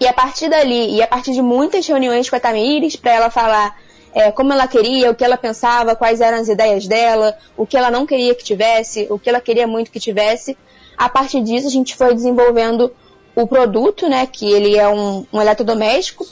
e 0.00 0.06
a 0.06 0.12
partir 0.12 0.48
dali, 0.48 0.94
e 0.94 1.02
a 1.02 1.06
partir 1.06 1.32
de 1.32 1.42
muitas 1.42 1.86
reuniões 1.86 2.30
com 2.30 2.36
a 2.36 2.40
Tamires, 2.40 2.96
para 2.96 3.12
ela 3.12 3.30
falar 3.30 3.76
é, 4.14 4.30
como 4.30 4.52
ela 4.52 4.66
queria, 4.66 5.10
o 5.10 5.14
que 5.14 5.24
ela 5.24 5.36
pensava, 5.36 5.96
quais 5.96 6.20
eram 6.20 6.38
as 6.38 6.48
ideias 6.48 6.86
dela, 6.86 7.36
o 7.56 7.66
que 7.66 7.76
ela 7.76 7.90
não 7.90 8.06
queria 8.06 8.34
que 8.34 8.44
tivesse, 8.44 9.06
o 9.10 9.18
que 9.18 9.28
ela 9.28 9.40
queria 9.40 9.66
muito 9.66 9.90
que 9.90 10.00
tivesse. 10.00 10.56
A 10.96 11.08
partir 11.08 11.42
disso, 11.42 11.66
a 11.66 11.70
gente 11.70 11.94
foi 11.94 12.14
desenvolvendo 12.14 12.92
o 13.34 13.46
produto, 13.46 14.08
né, 14.08 14.26
que 14.26 14.50
ele 14.50 14.76
é 14.76 14.88
um, 14.88 15.26
um 15.32 15.40
eletrodoméstico, 15.40 16.24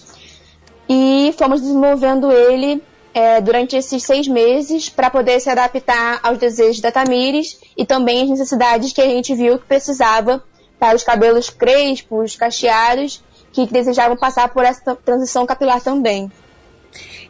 e 0.88 1.34
fomos 1.36 1.60
desenvolvendo 1.60 2.30
ele 2.30 2.82
é, 3.16 3.40
durante 3.40 3.75
esses 3.75 4.02
seis 4.02 4.28
meses 4.28 4.90
para 4.90 5.08
poder 5.08 5.40
se 5.40 5.49
adaptar 5.49 6.20
aos 6.23 6.37
desejos 6.37 6.82
da 6.82 6.92
Tamires 6.92 7.58
e 7.75 7.87
também 7.87 8.25
às 8.25 8.28
necessidades 8.28 8.92
que 8.92 9.00
a 9.00 9.06
gente 9.06 9.35
viu 9.35 9.58
que 9.58 9.64
precisava 9.64 10.44
para 10.78 10.94
os 10.94 11.02
cabelos 11.02 11.49
crespos, 11.49 12.37
cacheados, 12.37 13.25
que 13.54 13.66
desejavam 13.68 14.18
passar 14.18 14.50
por 14.50 14.66
essa 14.66 14.94
transição 14.94 15.46
capilar 15.46 15.80
também. 15.80 16.30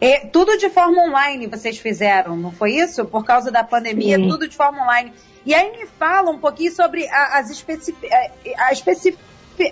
É, 0.00 0.26
tudo 0.26 0.58
de 0.58 0.68
forma 0.68 1.00
online 1.02 1.46
vocês 1.46 1.78
fizeram, 1.78 2.36
não 2.36 2.50
foi 2.50 2.72
isso? 2.72 3.04
Por 3.04 3.24
causa 3.24 3.52
da 3.52 3.62
pandemia, 3.62 4.16
Sim. 4.16 4.28
tudo 4.28 4.48
de 4.48 4.56
forma 4.56 4.82
online. 4.82 5.12
E 5.44 5.54
aí 5.54 5.70
me 5.70 5.86
fala 5.86 6.32
um 6.32 6.38
pouquinho 6.38 6.74
sobre 6.74 7.06
as, 7.06 7.48
especific, 7.48 8.10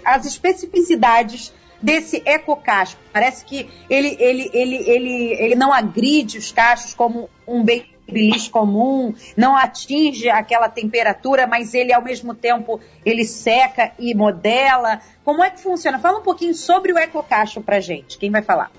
as 0.05 0.25
especificidades 0.25 1.53
desse 1.85 2.23
ecocacho. 2.25 2.97
Parece 3.13 3.45
que 3.45 3.69
ele, 3.91 4.17
ele, 4.19 4.51
ele, 4.55 4.77
ele, 4.89 5.33
ele 5.35 5.55
não 5.55 5.71
agride 5.71 6.39
os 6.39 6.51
cachos 6.51 6.95
como 6.95 7.29
um 7.47 7.63
babyliss 7.63 8.49
comum, 8.49 9.15
não 9.37 9.55
atinge 9.55 10.31
aquela 10.31 10.71
temperatura, 10.71 11.47
mas 11.47 11.75
ele 11.75 11.93
ao 11.93 12.03
mesmo 12.03 12.35
tempo 12.35 12.81
ele 13.05 13.25
seca 13.27 13.93
e 13.99 14.15
modela. 14.15 15.03
Como 15.23 15.45
é 15.45 15.51
que 15.51 15.61
funciona? 15.61 15.99
Fala 15.99 16.21
um 16.21 16.23
pouquinho 16.23 16.55
sobre 16.55 16.91
o 16.91 16.99
ecocacho 16.99 17.61
pra 17.61 17.81
gente. 17.81 18.17
Quem 18.17 18.31
vai 18.31 18.41
falar? 18.41 18.73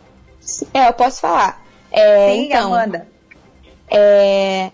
É, 0.73 0.87
eu 0.87 0.93
posso 0.93 1.21
falar. 1.21 1.63
É, 1.91 2.31
Sim, 2.31 2.45
então, 2.45 2.73
Amanda. 2.73 3.07
É, 3.87 4.71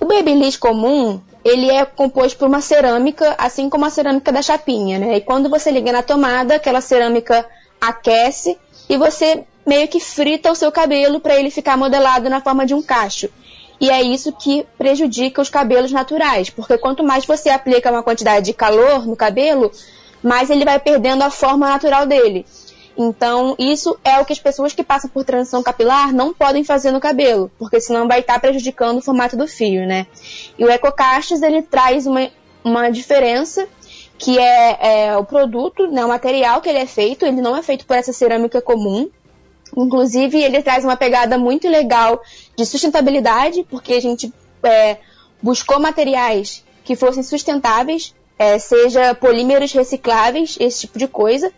o 0.00 0.06
babyliss 0.06 0.56
comum, 0.56 1.20
ele 1.44 1.70
é 1.70 1.84
composto 1.84 2.38
por 2.38 2.48
uma 2.48 2.60
cerâmica, 2.60 3.34
assim 3.38 3.68
como 3.70 3.84
a 3.84 3.90
cerâmica 3.90 4.30
da 4.30 4.42
chapinha, 4.42 4.98
né? 4.98 5.16
E 5.16 5.20
quando 5.20 5.48
você 5.48 5.70
liga 5.70 5.92
na 5.92 6.02
tomada, 6.02 6.56
aquela 6.56 6.80
cerâmica 6.80 7.46
aquece 7.80 8.58
e 8.88 8.96
você 8.96 9.44
meio 9.66 9.88
que 9.88 10.00
frita 10.00 10.50
o 10.50 10.54
seu 10.54 10.70
cabelo 10.70 11.20
para 11.20 11.36
ele 11.36 11.50
ficar 11.50 11.76
modelado 11.76 12.28
na 12.28 12.40
forma 12.40 12.66
de 12.66 12.74
um 12.74 12.82
cacho. 12.82 13.30
E 13.80 13.88
é 13.88 14.02
isso 14.02 14.32
que 14.32 14.66
prejudica 14.76 15.40
os 15.40 15.48
cabelos 15.48 15.90
naturais, 15.90 16.50
porque 16.50 16.76
quanto 16.76 17.02
mais 17.02 17.24
você 17.24 17.48
aplica 17.48 17.90
uma 17.90 18.02
quantidade 18.02 18.46
de 18.46 18.52
calor 18.52 19.06
no 19.06 19.16
cabelo, 19.16 19.72
mais 20.22 20.50
ele 20.50 20.66
vai 20.66 20.78
perdendo 20.78 21.22
a 21.22 21.30
forma 21.30 21.66
natural 21.66 22.06
dele. 22.06 22.44
Então, 23.02 23.56
isso 23.58 23.98
é 24.04 24.20
o 24.20 24.26
que 24.26 24.32
as 24.34 24.38
pessoas 24.38 24.74
que 24.74 24.84
passam 24.84 25.08
por 25.08 25.24
transição 25.24 25.62
capilar 25.62 26.12
não 26.12 26.34
podem 26.34 26.62
fazer 26.62 26.90
no 26.90 27.00
cabelo, 27.00 27.50
porque 27.58 27.80
senão 27.80 28.06
vai 28.06 28.20
estar 28.20 28.38
prejudicando 28.38 28.98
o 28.98 29.00
formato 29.00 29.38
do 29.38 29.48
fio, 29.48 29.86
né? 29.86 30.06
E 30.58 30.62
o 30.66 30.70
EcoCastes, 30.70 31.40
ele 31.40 31.62
traz 31.62 32.06
uma, 32.06 32.28
uma 32.62 32.90
diferença 32.90 33.66
que 34.18 34.38
é, 34.38 35.06
é, 35.06 35.16
o 35.16 35.24
produto, 35.24 35.86
né, 35.86 36.04
o 36.04 36.08
material 36.08 36.60
que 36.60 36.68
ele 36.68 36.76
é 36.76 36.84
feito, 36.84 37.24
ele 37.24 37.40
não 37.40 37.56
é 37.56 37.62
feito 37.62 37.86
por 37.86 37.96
essa 37.96 38.12
cerâmica 38.12 38.60
comum. 38.60 39.08
Inclusive, 39.74 40.38
ele 40.38 40.62
traz 40.62 40.84
uma 40.84 40.94
pegada 40.94 41.38
muito 41.38 41.66
legal 41.70 42.20
de 42.54 42.66
sustentabilidade, 42.66 43.64
porque 43.70 43.94
a 43.94 44.00
gente 44.00 44.30
é, 44.62 44.98
buscou 45.42 45.80
materiais 45.80 46.62
que 46.84 46.94
fossem 46.94 47.22
sustentáveis, 47.22 48.14
é, 48.38 48.58
seja 48.58 49.14
polímeros 49.14 49.72
recicláveis, 49.72 50.58
esse 50.60 50.80
tipo 50.82 50.98
de 50.98 51.08
coisa, 51.08 51.50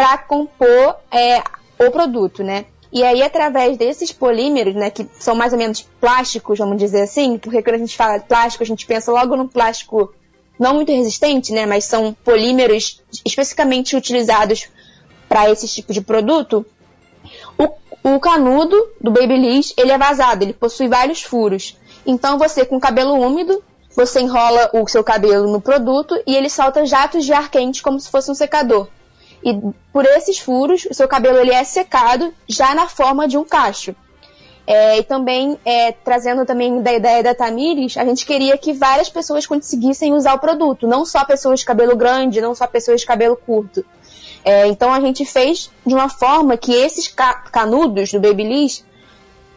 para 0.00 0.16
compor 0.16 0.96
é, 1.12 1.42
o 1.78 1.90
produto, 1.90 2.42
né? 2.42 2.64
E 2.90 3.04
aí, 3.04 3.22
através 3.22 3.76
desses 3.76 4.10
polímeros, 4.10 4.74
né, 4.74 4.88
que 4.88 5.06
são 5.18 5.34
mais 5.34 5.52
ou 5.52 5.58
menos 5.58 5.82
plásticos, 6.00 6.58
vamos 6.58 6.78
dizer 6.78 7.02
assim, 7.02 7.36
porque 7.36 7.62
quando 7.62 7.74
a 7.74 7.78
gente 7.80 7.98
fala 7.98 8.16
de 8.16 8.24
plástico, 8.24 8.64
a 8.64 8.66
gente 8.66 8.86
pensa 8.86 9.12
logo 9.12 9.36
no 9.36 9.46
plástico 9.46 10.10
não 10.58 10.72
muito 10.72 10.90
resistente, 10.90 11.52
né, 11.52 11.66
mas 11.66 11.84
são 11.84 12.16
polímeros 12.24 13.02
especificamente 13.26 13.94
utilizados 13.94 14.68
para 15.28 15.50
esse 15.50 15.68
tipo 15.68 15.92
de 15.92 16.00
produto. 16.00 16.64
O, 17.58 18.14
o 18.14 18.18
canudo 18.18 18.88
do 19.02 19.10
Babyliss, 19.10 19.74
ele 19.76 19.92
é 19.92 19.98
vazado, 19.98 20.44
ele 20.44 20.54
possui 20.54 20.88
vários 20.88 21.22
furos. 21.22 21.76
Então, 22.06 22.38
você 22.38 22.64
com 22.64 22.80
cabelo 22.80 23.12
úmido, 23.12 23.62
você 23.94 24.22
enrola 24.22 24.70
o 24.72 24.88
seu 24.88 25.04
cabelo 25.04 25.52
no 25.52 25.60
produto 25.60 26.18
e 26.26 26.34
ele 26.34 26.48
solta 26.48 26.86
jatos 26.86 27.26
de 27.26 27.34
ar 27.34 27.50
quente 27.50 27.82
como 27.82 28.00
se 28.00 28.10
fosse 28.10 28.30
um 28.30 28.34
secador. 28.34 28.88
E 29.42 29.58
por 29.92 30.04
esses 30.04 30.38
furos, 30.38 30.86
o 30.90 30.94
seu 30.94 31.08
cabelo 31.08 31.38
ele 31.38 31.52
é 31.52 31.64
secado 31.64 32.32
já 32.48 32.74
na 32.74 32.88
forma 32.88 33.26
de 33.26 33.38
um 33.38 33.44
cacho. 33.44 33.94
É, 34.66 34.98
e 34.98 35.02
também, 35.02 35.58
é, 35.64 35.90
trazendo 35.90 36.44
também 36.46 36.80
da 36.80 36.92
ideia 36.92 37.22
da 37.22 37.34
Tamires, 37.34 37.96
a 37.96 38.04
gente 38.04 38.24
queria 38.24 38.56
que 38.56 38.72
várias 38.72 39.08
pessoas 39.08 39.46
conseguissem 39.46 40.12
usar 40.12 40.34
o 40.34 40.38
produto, 40.38 40.86
não 40.86 41.04
só 41.04 41.24
pessoas 41.24 41.60
de 41.60 41.66
cabelo 41.66 41.96
grande, 41.96 42.40
não 42.40 42.54
só 42.54 42.66
pessoas 42.66 43.00
de 43.00 43.06
cabelo 43.06 43.36
curto. 43.36 43.84
É, 44.44 44.66
então 44.68 44.92
a 44.92 45.00
gente 45.00 45.24
fez 45.24 45.70
de 45.84 45.92
uma 45.92 46.08
forma 46.08 46.56
que 46.56 46.72
esses 46.72 47.08
ca 47.08 47.34
canudos 47.50 48.12
do 48.12 48.20
Babyliss 48.20 48.84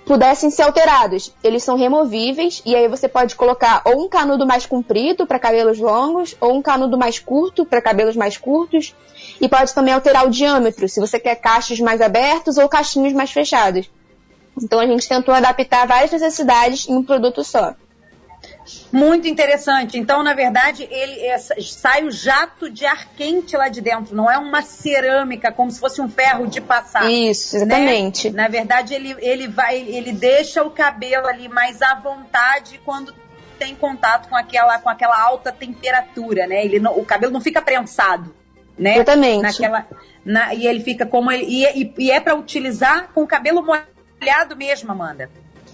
pudessem 0.05 0.49
ser 0.49 0.63
alterados. 0.63 1.33
Eles 1.43 1.63
são 1.63 1.77
removíveis 1.77 2.61
e 2.65 2.75
aí 2.75 2.87
você 2.87 3.07
pode 3.07 3.35
colocar 3.35 3.81
ou 3.85 4.03
um 4.03 4.09
canudo 4.09 4.45
mais 4.45 4.65
comprido 4.65 5.25
para 5.25 5.39
cabelos 5.39 5.79
longos 5.79 6.35
ou 6.39 6.53
um 6.53 6.61
canudo 6.61 6.97
mais 6.97 7.19
curto 7.19 7.65
para 7.65 7.81
cabelos 7.81 8.15
mais 8.15 8.37
curtos 8.37 8.95
e 9.39 9.47
pode 9.47 9.73
também 9.73 9.93
alterar 9.93 10.25
o 10.25 10.29
diâmetro, 10.29 10.87
se 10.87 10.99
você 10.99 11.19
quer 11.19 11.35
cachos 11.35 11.79
mais 11.79 12.01
abertos 12.01 12.57
ou 12.57 12.67
cachinhos 12.67 13.13
mais 13.13 13.31
fechados. 13.31 13.89
Então 14.61 14.79
a 14.79 14.85
gente 14.85 15.07
tentou 15.07 15.33
adaptar 15.33 15.87
várias 15.87 16.11
necessidades 16.11 16.87
em 16.87 16.95
um 16.95 17.03
produto 17.03 17.43
só. 17.43 17.73
Muito 18.91 19.27
interessante. 19.27 19.97
Então, 19.97 20.23
na 20.23 20.33
verdade, 20.33 20.87
ele 20.89 21.19
é, 21.25 21.37
sai 21.37 22.03
o 22.03 22.11
jato 22.11 22.69
de 22.69 22.85
ar 22.85 23.09
quente 23.15 23.55
lá 23.57 23.67
de 23.67 23.81
dentro, 23.81 24.15
não 24.15 24.29
é 24.29 24.37
uma 24.37 24.61
cerâmica 24.61 25.51
como 25.51 25.71
se 25.71 25.79
fosse 25.79 26.01
um 26.01 26.09
ferro 26.09 26.47
de 26.47 26.61
passar. 26.61 27.09
Isso, 27.09 27.55
né? 27.55 27.63
exatamente. 27.63 28.29
Né? 28.29 28.41
Na 28.41 28.47
verdade, 28.47 28.93
ele, 28.93 29.15
ele 29.19 29.47
vai, 29.47 29.77
ele 29.79 30.11
deixa 30.11 30.63
o 30.63 30.69
cabelo 30.69 31.27
ali 31.27 31.47
mais 31.47 31.81
à 31.81 31.95
vontade 31.95 32.79
quando 32.85 33.13
tem 33.57 33.75
contato 33.75 34.29
com 34.29 34.35
aquela, 34.35 34.77
com 34.79 34.89
aquela 34.89 35.19
alta 35.21 35.51
temperatura, 35.51 36.47
né? 36.47 36.65
Ele 36.65 36.79
não, 36.79 36.97
o 36.97 37.05
cabelo 37.05 37.31
não 37.31 37.41
fica 37.41 37.61
prensado. 37.61 38.33
né? 38.77 38.95
Exatamente. 38.95 39.41
Naquela, 39.41 39.87
na, 40.25 40.53
e 40.53 40.67
ele 40.67 40.81
fica 40.81 41.05
como 41.05 41.31
ele, 41.31 41.45
e, 41.47 41.93
e 41.97 42.11
é 42.11 42.19
para 42.19 42.35
utilizar 42.35 43.09
com 43.13 43.23
o 43.23 43.27
cabelo 43.27 43.63
molhado 43.63 44.55
mesmo, 44.55 44.91
Amanda. 44.91 45.29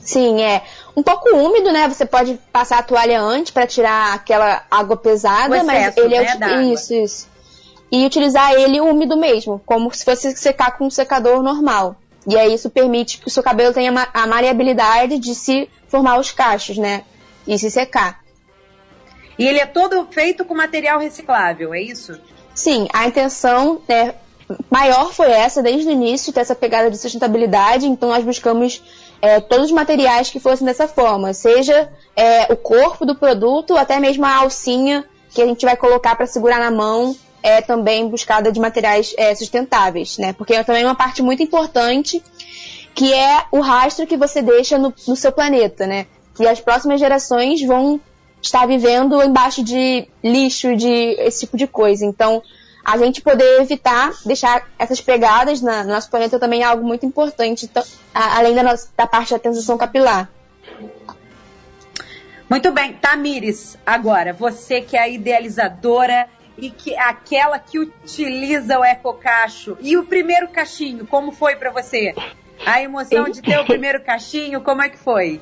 Sim, 0.09 0.41
é 0.41 0.63
um 0.95 1.03
pouco 1.03 1.29
úmido, 1.35 1.71
né? 1.71 1.87
Você 1.87 2.03
pode 2.03 2.39
passar 2.51 2.79
a 2.79 2.83
toalha 2.83 3.21
antes 3.21 3.51
para 3.51 3.67
tirar 3.67 4.15
aquela 4.15 4.63
água 4.71 4.97
pesada, 4.97 5.55
excesso, 5.55 5.67
mas 5.67 5.97
ele 5.97 6.15
é 6.15 6.35
né, 6.35 6.63
isso, 6.63 6.93
isso. 6.95 7.27
E 7.91 8.03
utilizar 8.07 8.53
ele 8.53 8.81
úmido 8.81 9.15
mesmo, 9.15 9.61
como 9.67 9.93
se 9.93 10.03
fosse 10.03 10.35
secar 10.35 10.75
com 10.75 10.87
um 10.87 10.89
secador 10.89 11.43
normal. 11.43 11.95
E 12.25 12.35
aí 12.35 12.55
isso 12.55 12.71
permite 12.71 13.19
que 13.19 13.27
o 13.27 13.29
seu 13.29 13.43
cabelo 13.43 13.71
tenha 13.71 13.93
a 14.11 14.25
maleabilidade 14.25 15.19
de 15.19 15.35
se 15.35 15.69
formar 15.87 16.19
os 16.19 16.31
cachos, 16.31 16.79
né? 16.79 17.03
E 17.45 17.59
se 17.59 17.69
secar. 17.69 18.19
E 19.37 19.47
ele 19.47 19.59
é 19.59 19.67
todo 19.67 20.07
feito 20.09 20.43
com 20.43 20.55
material 20.55 20.99
reciclável, 20.99 21.71
é 21.71 21.81
isso? 21.81 22.19
Sim, 22.55 22.87
a 22.91 23.05
intenção 23.05 23.79
né, 23.87 24.15
maior 24.71 25.13
foi 25.13 25.29
essa 25.29 25.61
desde 25.61 25.87
o 25.87 25.91
início, 25.91 26.33
ter 26.33 26.39
essa 26.39 26.55
pegada 26.55 26.89
de 26.89 26.97
sustentabilidade, 26.97 27.85
então 27.85 28.09
nós 28.09 28.23
buscamos 28.23 28.81
é, 29.21 29.39
todos 29.39 29.65
os 29.65 29.71
materiais 29.71 30.29
que 30.29 30.39
fossem 30.39 30.65
dessa 30.65 30.87
forma, 30.87 31.33
seja 31.33 31.91
é, 32.15 32.51
o 32.51 32.55
corpo 32.55 33.05
do 33.05 33.15
produto, 33.15 33.75
até 33.77 33.99
mesmo 33.99 34.25
a 34.25 34.35
alcinha 34.37 35.05
que 35.31 35.41
a 35.41 35.45
gente 35.45 35.65
vai 35.65 35.75
colocar 35.75 36.15
para 36.15 36.25
segurar 36.25 36.59
na 36.59 36.71
mão 36.71 37.15
é 37.41 37.61
também 37.61 38.07
buscada 38.07 38.51
de 38.51 38.59
materiais 38.59 39.13
é, 39.17 39.33
sustentáveis, 39.33 40.17
né? 40.17 40.33
Porque 40.33 40.53
é 40.53 40.63
também 40.63 40.83
uma 40.83 40.95
parte 40.95 41.21
muito 41.21 41.41
importante 41.41 42.21
que 42.93 43.13
é 43.13 43.45
o 43.51 43.61
rastro 43.61 44.05
que 44.05 44.17
você 44.17 44.41
deixa 44.41 44.77
no, 44.77 44.93
no 45.07 45.15
seu 45.15 45.31
planeta, 45.31 45.87
né? 45.87 46.05
Que 46.35 46.45
as 46.45 46.59
próximas 46.59 46.99
gerações 46.99 47.61
vão 47.61 47.99
estar 48.41 48.65
vivendo 48.65 49.21
embaixo 49.23 49.63
de 49.63 50.07
lixo, 50.23 50.75
de 50.75 51.15
esse 51.19 51.41
tipo 51.41 51.55
de 51.55 51.67
coisa. 51.67 52.05
Então, 52.05 52.41
a 52.83 52.97
gente 52.97 53.21
poder 53.21 53.61
evitar 53.61 54.13
deixar 54.25 54.67
essas 54.77 55.01
pegadas 55.01 55.61
na, 55.61 55.83
no 55.83 55.89
nosso 55.89 56.09
planeta 56.09 56.39
também 56.39 56.61
é 56.61 56.65
algo 56.65 56.85
muito 56.85 57.05
importante, 57.05 57.65
então, 57.65 57.83
a, 58.13 58.37
além 58.37 58.55
da, 58.55 58.63
nossa, 58.63 58.89
da 58.95 59.05
parte 59.05 59.31
da 59.31 59.39
transição 59.39 59.77
capilar. 59.77 60.29
Muito 62.49 62.71
bem, 62.71 62.93
Tamires, 62.93 63.77
agora, 63.85 64.33
você 64.33 64.81
que 64.81 64.97
é 64.97 65.01
a 65.01 65.07
idealizadora 65.07 66.27
e 66.57 66.69
que 66.69 66.95
aquela 66.97 67.59
que 67.59 67.79
utiliza 67.79 68.79
o 68.79 68.83
ecocacho. 68.83 69.77
E 69.79 69.95
o 69.97 70.05
primeiro 70.05 70.47
cachinho, 70.47 71.05
como 71.05 71.31
foi 71.31 71.55
para 71.55 71.69
você? 71.71 72.13
A 72.65 72.81
emoção 72.81 73.29
de 73.29 73.41
ter 73.41 73.59
o 73.59 73.65
primeiro 73.65 74.01
cachinho, 74.01 74.61
como 74.61 74.81
é 74.81 74.89
que 74.89 74.97
foi? 74.97 75.39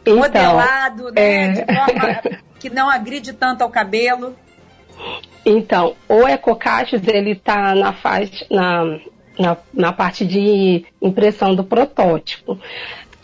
Então, 0.00 0.16
Modelado, 0.16 1.10
né? 1.10 1.12
É... 1.16 1.48
De 1.48 1.74
forma 1.74 2.40
que 2.60 2.70
não 2.70 2.88
agride 2.88 3.32
tanto 3.32 3.62
ao 3.62 3.70
cabelo. 3.70 4.36
Então, 5.44 5.94
o 6.08 6.26
ecocachos, 6.26 7.06
ele 7.06 7.34
tá 7.34 7.74
na 7.74 7.92
faixa, 7.92 8.46
na, 8.50 8.98
na, 9.38 9.56
na 9.72 9.92
parte 9.92 10.24
de 10.24 10.84
impressão 11.02 11.54
do 11.54 11.62
protótipo. 11.62 12.58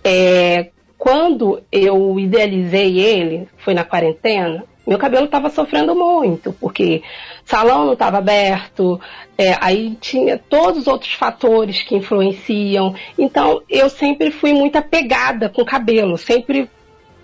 É, 0.05 0.71
quando 0.99 1.63
eu 1.73 2.21
idealizei 2.21 2.99
ele, 2.99 3.49
foi 3.59 3.73
na 3.73 3.85
quarentena, 3.85 4.65
meu 4.87 4.99
cabelo 4.99 5.27
estava 5.27 5.49
sofrendo 5.49 5.95
muito, 5.95 6.53
porque 6.55 7.03
salão 7.45 7.87
não 7.87 7.93
estava 7.93 8.19
aberto, 8.19 9.01
é, 9.39 9.57
aí 9.61 9.97
tinha 10.01 10.37
todos 10.37 10.81
os 10.81 10.87
outros 10.87 11.13
fatores 11.15 11.83
que 11.83 11.95
influenciam. 11.95 12.95
Então, 13.17 13.63
eu 13.69 13.89
sempre 13.89 14.31
fui 14.31 14.53
muito 14.53 14.77
apegada 14.77 15.49
com 15.49 15.63
o 15.63 15.67
cabelo, 15.67 16.19
sempre 16.19 16.69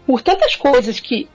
por 0.07 0.23
tantas 0.23 0.55
coisas 0.55 1.01
que 1.01 1.29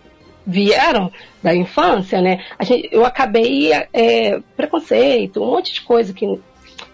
vieram 0.45 1.11
da 1.41 1.53
infância, 1.55 2.21
né? 2.21 2.43
Gente, 2.61 2.89
eu 2.91 3.05
acabei 3.05 3.71
é, 3.93 4.39
preconceito, 4.55 5.41
um 5.41 5.47
monte 5.47 5.73
de 5.73 5.81
coisa 5.81 6.13
que, 6.13 6.39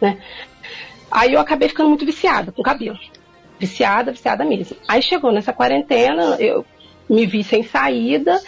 né? 0.02 0.18
Aí 1.10 1.34
eu 1.34 1.40
acabei 1.40 1.70
ficando 1.70 1.90
muito 1.90 2.06
viciada 2.06 2.52
com 2.52 2.62
cabelo, 2.62 3.00
viciada, 3.60 4.12
viciada 4.12 4.44
mesmo. 4.44 4.76
Aí 4.88 5.02
chegou 5.02 5.32
nessa 5.32 5.54
quarentena, 5.54 6.36
eu 6.40 6.66
me 7.10 7.26
vi 7.26 7.44
sem 7.44 7.64
saída 7.64 8.42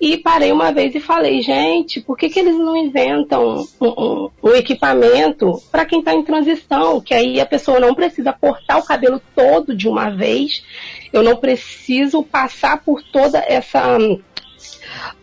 e 0.00 0.18
parei 0.18 0.52
uma 0.52 0.72
vez 0.72 0.94
e 0.94 1.00
falei, 1.00 1.40
gente, 1.40 2.00
por 2.00 2.16
que, 2.16 2.28
que 2.28 2.38
eles 2.38 2.56
não 2.56 2.76
inventam 2.76 3.64
um, 3.80 3.86
um, 3.86 4.30
um 4.42 4.50
equipamento 4.50 5.60
para 5.70 5.84
quem 5.84 6.00
está 6.00 6.12
em 6.12 6.22
transição? 6.22 7.00
Que 7.00 7.14
aí 7.14 7.40
a 7.40 7.46
pessoa 7.46 7.80
não 7.80 7.94
precisa 7.94 8.32
cortar 8.32 8.78
o 8.78 8.84
cabelo 8.84 9.20
todo 9.34 9.74
de 9.74 9.88
uma 9.88 10.10
vez, 10.10 10.64
eu 11.12 11.22
não 11.22 11.36
preciso 11.36 12.22
passar 12.22 12.82
por 12.82 13.02
toda 13.02 13.38
essa, 13.48 13.96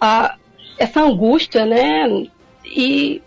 uh, 0.01 0.37
essa 0.77 1.01
angústia, 1.01 1.65
né? 1.65 2.27
E 2.65 3.21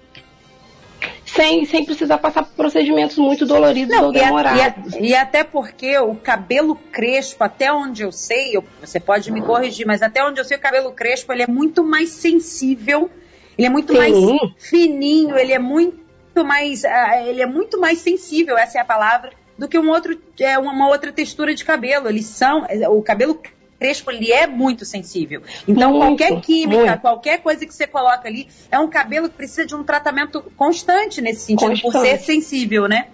sem, 1.24 1.64
sem 1.64 1.85
precisar 1.85 2.18
passar 2.18 2.44
por 2.44 2.55
procedimentos 2.55 3.18
muito 3.18 3.44
doloridos 3.44 3.96
Não, 3.96 4.07
ou 4.07 4.12
demorados. 4.12 4.94
E, 4.94 4.98
a, 4.98 5.00
e, 5.00 5.07
e, 5.09 5.14
até 5.14 5.42
porque 5.42 5.98
o 5.98 6.14
cabelo 6.14 6.77
crespo, 6.77 7.42
até 7.42 7.72
onde 7.72 8.03
eu 8.03 8.12
sei, 8.12 8.57
eu, 8.57 8.64
você 8.81 9.00
pode 9.00 9.31
me 9.33 9.42
corrigir, 9.42 9.87
mas 9.87 10.03
até 10.03 10.24
onde 10.24 10.40
eu 10.40 10.44
sei, 10.44 10.57
o 10.57 10.61
cabelo 10.61 10.92
crespo 10.92 11.33
ele 11.33 11.42
é 11.42 11.46
muito 11.46 11.83
mais 11.83 12.11
sensível, 12.11 13.11
ele 13.59 13.66
é 13.66 13.70
muito 13.70 13.92
Sim. 13.92 13.98
mais 13.98 14.14
fininho, 14.59 15.37
ele 15.37 15.53
é 15.53 15.59
muito 15.59 16.44
mais, 16.44 16.85
uh, 16.85 17.27
ele 17.27 17.42
é 17.42 17.46
muito 17.46 17.81
mais 17.81 17.98
sensível, 17.98 18.57
essa 18.57 18.79
é 18.79 18.81
a 18.81 18.85
palavra, 18.85 19.33
do 19.59 19.68
que 19.68 19.79
um 19.79 19.88
outro, 19.88 20.18
é, 20.40 20.59
uma 20.59 20.88
outra 20.88 21.12
textura 21.12 21.55
de 21.55 21.64
cabelo. 21.64 22.09
Eles 22.09 22.27
são, 22.27 22.66
o 22.90 23.03
cabelo 23.03 23.40
crespo 23.79 24.11
ele 24.11 24.33
é 24.33 24.47
muito 24.47 24.85
sensível. 24.85 25.43
Então, 25.67 25.91
muito, 25.91 26.19
qualquer 26.19 26.41
química, 26.41 26.85
muito. 26.85 27.01
qualquer 27.01 27.39
coisa 27.39 27.67
que 27.67 27.75
você 27.75 27.87
coloca 27.87 28.29
ali, 28.29 28.49
é 28.71 28.79
um 28.79 28.89
cabelo 28.89 29.29
que 29.29 29.37
precisa 29.37 29.67
de 29.67 29.75
um 29.75 29.83
tratamento 29.83 30.43
constante 30.57 31.21
nesse 31.21 31.41
sentido, 31.41 31.71
constante. 31.71 31.93
por 31.93 32.01
ser 32.01 32.19
sensível, 32.19 32.89
né? 32.89 33.09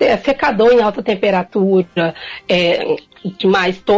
É, 0.00 0.16
secador 0.16 0.72
em 0.72 0.80
alta 0.80 1.02
temperatura, 1.02 2.14
é, 2.48 2.96
to, 3.36 3.50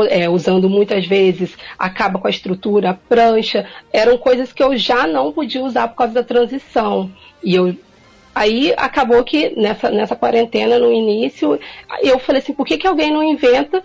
é, 0.08 0.30
usando 0.30 0.70
muitas 0.70 1.06
vezes, 1.06 1.54
acaba 1.78 2.18
com 2.18 2.26
a 2.26 2.30
estrutura, 2.30 2.90
a 2.90 2.94
prancha, 2.94 3.68
eram 3.92 4.16
coisas 4.16 4.50
que 4.50 4.62
eu 4.62 4.76
já 4.78 5.06
não 5.06 5.30
podia 5.30 5.62
usar 5.62 5.88
por 5.88 5.96
causa 5.96 6.14
da 6.14 6.22
transição. 6.22 7.10
E 7.42 7.54
eu 7.54 7.76
Aí 8.34 8.72
acabou 8.76 9.22
que 9.24 9.50
nessa, 9.56 9.90
nessa 9.90 10.14
quarentena, 10.14 10.78
no 10.78 10.92
início, 10.92 11.58
eu 12.00 12.18
falei 12.18 12.40
assim, 12.40 12.54
por 12.54 12.64
que, 12.64 12.78
que 12.78 12.86
alguém 12.86 13.12
não 13.12 13.22
inventa 13.22 13.82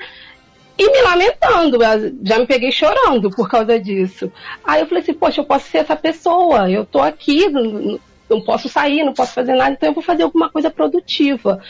e 0.77 0.91
me 0.91 1.01
lamentando, 1.01 1.79
já 2.23 2.37
me 2.37 2.45
peguei 2.45 2.71
chorando 2.71 3.29
por 3.29 3.47
causa 3.49 3.79
disso. 3.79 4.31
Aí 4.63 4.81
eu 4.81 4.87
falei 4.87 5.01
assim, 5.01 5.13
poxa, 5.13 5.39
eu 5.39 5.45
posso 5.45 5.69
ser 5.69 5.79
essa 5.79 5.95
pessoa, 5.95 6.69
eu 6.69 6.85
tô 6.85 6.99
aqui, 6.99 7.49
não, 7.49 8.41
posso 8.41 8.67
sair, 8.67 9.03
não 9.03 9.13
posso 9.13 9.33
fazer 9.33 9.55
nada, 9.55 9.71
então 9.71 9.89
eu 9.89 9.93
vou 9.93 10.03
fazer 10.03 10.23
alguma 10.23 10.49
coisa 10.49 10.69
produtiva. 10.69 11.61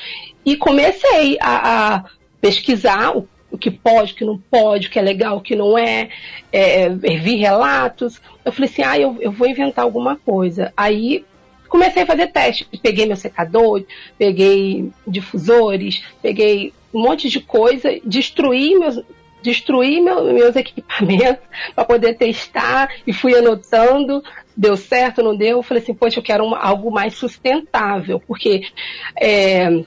E 0.44 0.58
comecei 0.58 1.38
a, 1.40 1.96
a 1.96 2.04
pesquisar 2.42 3.16
o, 3.16 3.28
o, 3.52 3.58
que 3.58 3.70
pode, 3.70 4.14
o 4.14 4.16
que 4.16 4.26
não 4.26 4.40
pode, 4.40 4.88
o 4.88 4.90
que 4.90 4.98
é 4.98 5.04
legal, 5.04 5.38
o 5.38 5.42
que 5.42 5.56
não 5.56 5.78
é, 5.78 6.10
é, 6.52 6.90
vi 6.90 7.36
relatos. 7.36 8.20
Eu 8.44 8.52
falei 8.52 8.70
assim, 8.70 8.82
ah, 8.82 8.98
eu, 8.98 9.18
eu 9.20 9.32
vou 9.32 9.48
inventar 9.48 9.86
alguma 9.86 10.16
coisa. 10.16 10.74
Aí 10.76 11.24
comecei 11.70 12.04
a 12.04 12.08
fazer 12.08 12.28
testes, 12.28 12.68
peguei 12.82 13.06
meu 13.06 13.18
secador, 13.18 13.84
peguei 14.18 14.90
difusores, 15.08 16.04
peguei 16.22 16.74
um 16.96 17.02
monte 17.02 17.28
de 17.28 17.42
coisa, 17.42 17.90
destruí 18.06 18.80
meus, 18.80 19.02
destruí 19.44 20.00
meu, 20.00 20.24
meus 20.34 20.56
equipamentos 20.56 21.44
para 21.76 21.84
poder 21.84 22.14
testar 22.18 22.90
e 23.06 23.12
fui 23.12 23.36
anotando, 23.36 24.24
deu 24.56 24.78
certo, 24.78 25.22
não 25.22 25.36
deu, 25.36 25.58
eu 25.58 25.64
falei 25.64 25.84
assim, 25.84 25.94
poxa, 25.94 26.20
eu 26.20 26.24
quero 26.24 26.56
algo 26.56 26.90
mais 26.90 27.16
sustentável, 27.16 28.22
porque 28.26 28.62
é, 29.20 29.84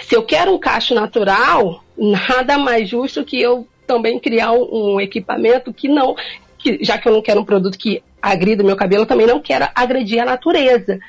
se 0.00 0.14
eu 0.14 0.22
quero 0.22 0.54
um 0.54 0.58
cacho 0.58 0.94
natural, 0.94 1.82
nada 1.98 2.56
mais 2.56 2.88
justo 2.88 3.24
que 3.24 3.40
eu 3.40 3.66
também 3.84 4.20
criar 4.20 4.52
um, 4.52 4.94
um 4.94 5.00
equipamento 5.00 5.74
que 5.74 5.88
não, 5.88 6.14
que, 6.56 6.78
já 6.84 6.96
que 6.98 7.08
eu 7.08 7.12
não 7.12 7.20
quero 7.20 7.40
um 7.40 7.44
produto 7.44 7.76
que 7.76 8.00
agrida 8.22 8.62
o 8.62 8.66
meu 8.66 8.76
cabelo, 8.76 9.02
eu 9.02 9.06
também 9.06 9.26
não 9.26 9.40
quero 9.40 9.68
agredir 9.74 10.22
a 10.22 10.24
natureza. 10.24 11.00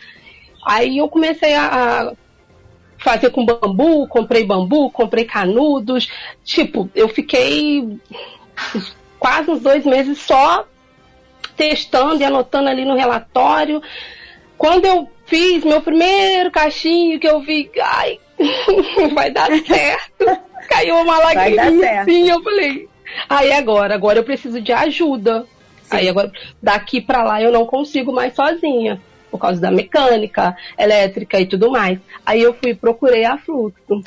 Aí 0.66 0.98
eu 0.98 1.08
comecei 1.08 1.54
a, 1.54 1.68
a 1.68 2.14
fazer 3.06 3.30
com 3.30 3.46
bambu, 3.46 4.08
comprei 4.08 4.44
bambu, 4.44 4.90
comprei 4.90 5.26
canudos. 5.26 6.10
Tipo, 6.44 6.90
eu 6.96 7.08
fiquei 7.08 8.00
quase 9.20 9.52
uns 9.52 9.62
dois 9.62 9.86
meses 9.86 10.18
só 10.18 10.66
testando 11.56 12.20
e 12.20 12.26
anotando 12.26 12.68
ali 12.68 12.84
no 12.84 12.96
relatório. 12.96 13.80
Quando 14.58 14.86
eu 14.86 15.08
fiz 15.28 15.64
meu 15.64 15.82
primeiro 15.82 16.50
cachinho, 16.50 17.20
que 17.20 17.28
eu 17.28 17.42
vi, 17.42 17.70
ai, 17.80 18.20
vai 19.14 19.30
dar 19.30 19.52
certo. 19.52 20.26
Caiu 20.68 20.96
uma 20.96 21.20
lágrima 21.20 21.62
assim, 22.02 22.28
eu 22.28 22.42
falei, 22.42 22.90
aí 23.30 23.52
agora, 23.54 23.94
agora 23.94 24.18
eu 24.18 24.24
preciso 24.24 24.60
de 24.60 24.74
ajuda. 24.74 25.46
Sim. 25.84 25.98
Aí 25.98 26.10
agora, 26.10 26.32
daqui 26.60 27.00
para 27.00 27.24
lá 27.24 27.40
eu 27.40 27.52
não 27.52 27.68
consigo 27.68 28.12
mais 28.12 28.34
sozinha 28.34 29.00
por 29.36 29.42
causa 29.42 29.62
da 29.62 29.72
mecânica, 29.72 30.56
elétrica 30.78 31.40
e 31.40 31.46
tudo 31.46 31.72
mais. 31.72 32.00
Aí 32.26 32.42
eu 32.42 32.54
fui 32.54 32.74
procurei 32.74 33.26
a 33.26 33.38
Fluxo. 33.38 34.02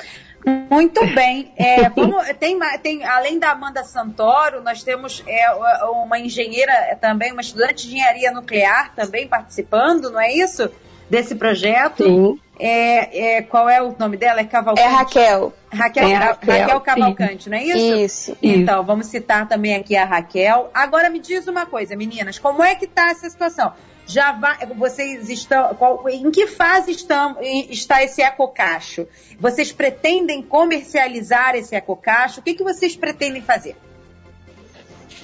Muito 0.69 1.05
bem. 1.07 1.51
É, 1.57 1.89
vamos, 1.95 2.25
tem, 2.39 2.57
tem, 2.81 3.03
além 3.05 3.37
da 3.37 3.51
Amanda 3.51 3.83
Santoro, 3.83 4.61
nós 4.63 4.83
temos 4.83 5.23
é, 5.27 5.51
uma 5.91 6.19
engenheira 6.19 6.97
também, 6.99 7.31
uma 7.31 7.41
estudante 7.41 7.87
de 7.87 7.95
engenharia 7.95 8.31
nuclear 8.31 8.93
também 8.95 9.27
participando, 9.27 10.09
não 10.09 10.19
é 10.19 10.33
isso? 10.33 10.69
desse 11.09 11.35
projeto. 11.35 12.03
Sim. 12.03 12.39
É, 12.59 13.37
é, 13.37 13.41
qual 13.41 13.69
é 13.69 13.81
o 13.81 13.95
nome 13.97 14.17
dela? 14.17 14.41
É 14.41 14.43
Cavalcante? 14.43 14.87
É 14.87 14.91
Raquel. 14.91 15.53
Raquel, 15.71 16.07
é 16.07 16.13
Raquel, 16.13 16.59
Raquel 16.61 16.81
Cavalcante, 16.81 17.43
sim. 17.45 17.49
não 17.49 17.57
é 17.57 17.63
isso? 17.63 17.95
Isso. 17.95 18.37
Então, 18.43 18.83
vamos 18.83 19.07
citar 19.07 19.47
também 19.47 19.75
aqui 19.75 19.95
a 19.95 20.03
Raquel. 20.03 20.69
Agora 20.73 21.09
me 21.09 21.19
diz 21.19 21.47
uma 21.47 21.65
coisa, 21.65 21.95
meninas, 21.95 22.37
como 22.37 22.61
é 22.61 22.75
que 22.75 22.85
está 22.85 23.09
essa 23.09 23.29
situação? 23.29 23.73
Já 24.09 24.31
vai, 24.31 24.65
vocês 24.75 25.29
estão, 25.29 25.75
qual, 25.75 26.09
em 26.09 26.31
que 26.31 26.47
fase 26.47 26.89
estão, 26.89 27.37
está 27.69 28.03
esse 28.03 28.23
ecocacho? 28.23 29.07
Vocês 29.39 29.71
pretendem 29.71 30.41
comercializar 30.41 31.55
esse 31.55 31.75
ecocacho? 31.75 32.39
O 32.39 32.43
que, 32.43 32.55
que 32.55 32.63
vocês 32.63 32.95
pretendem 32.95 33.43
fazer? 33.43 33.75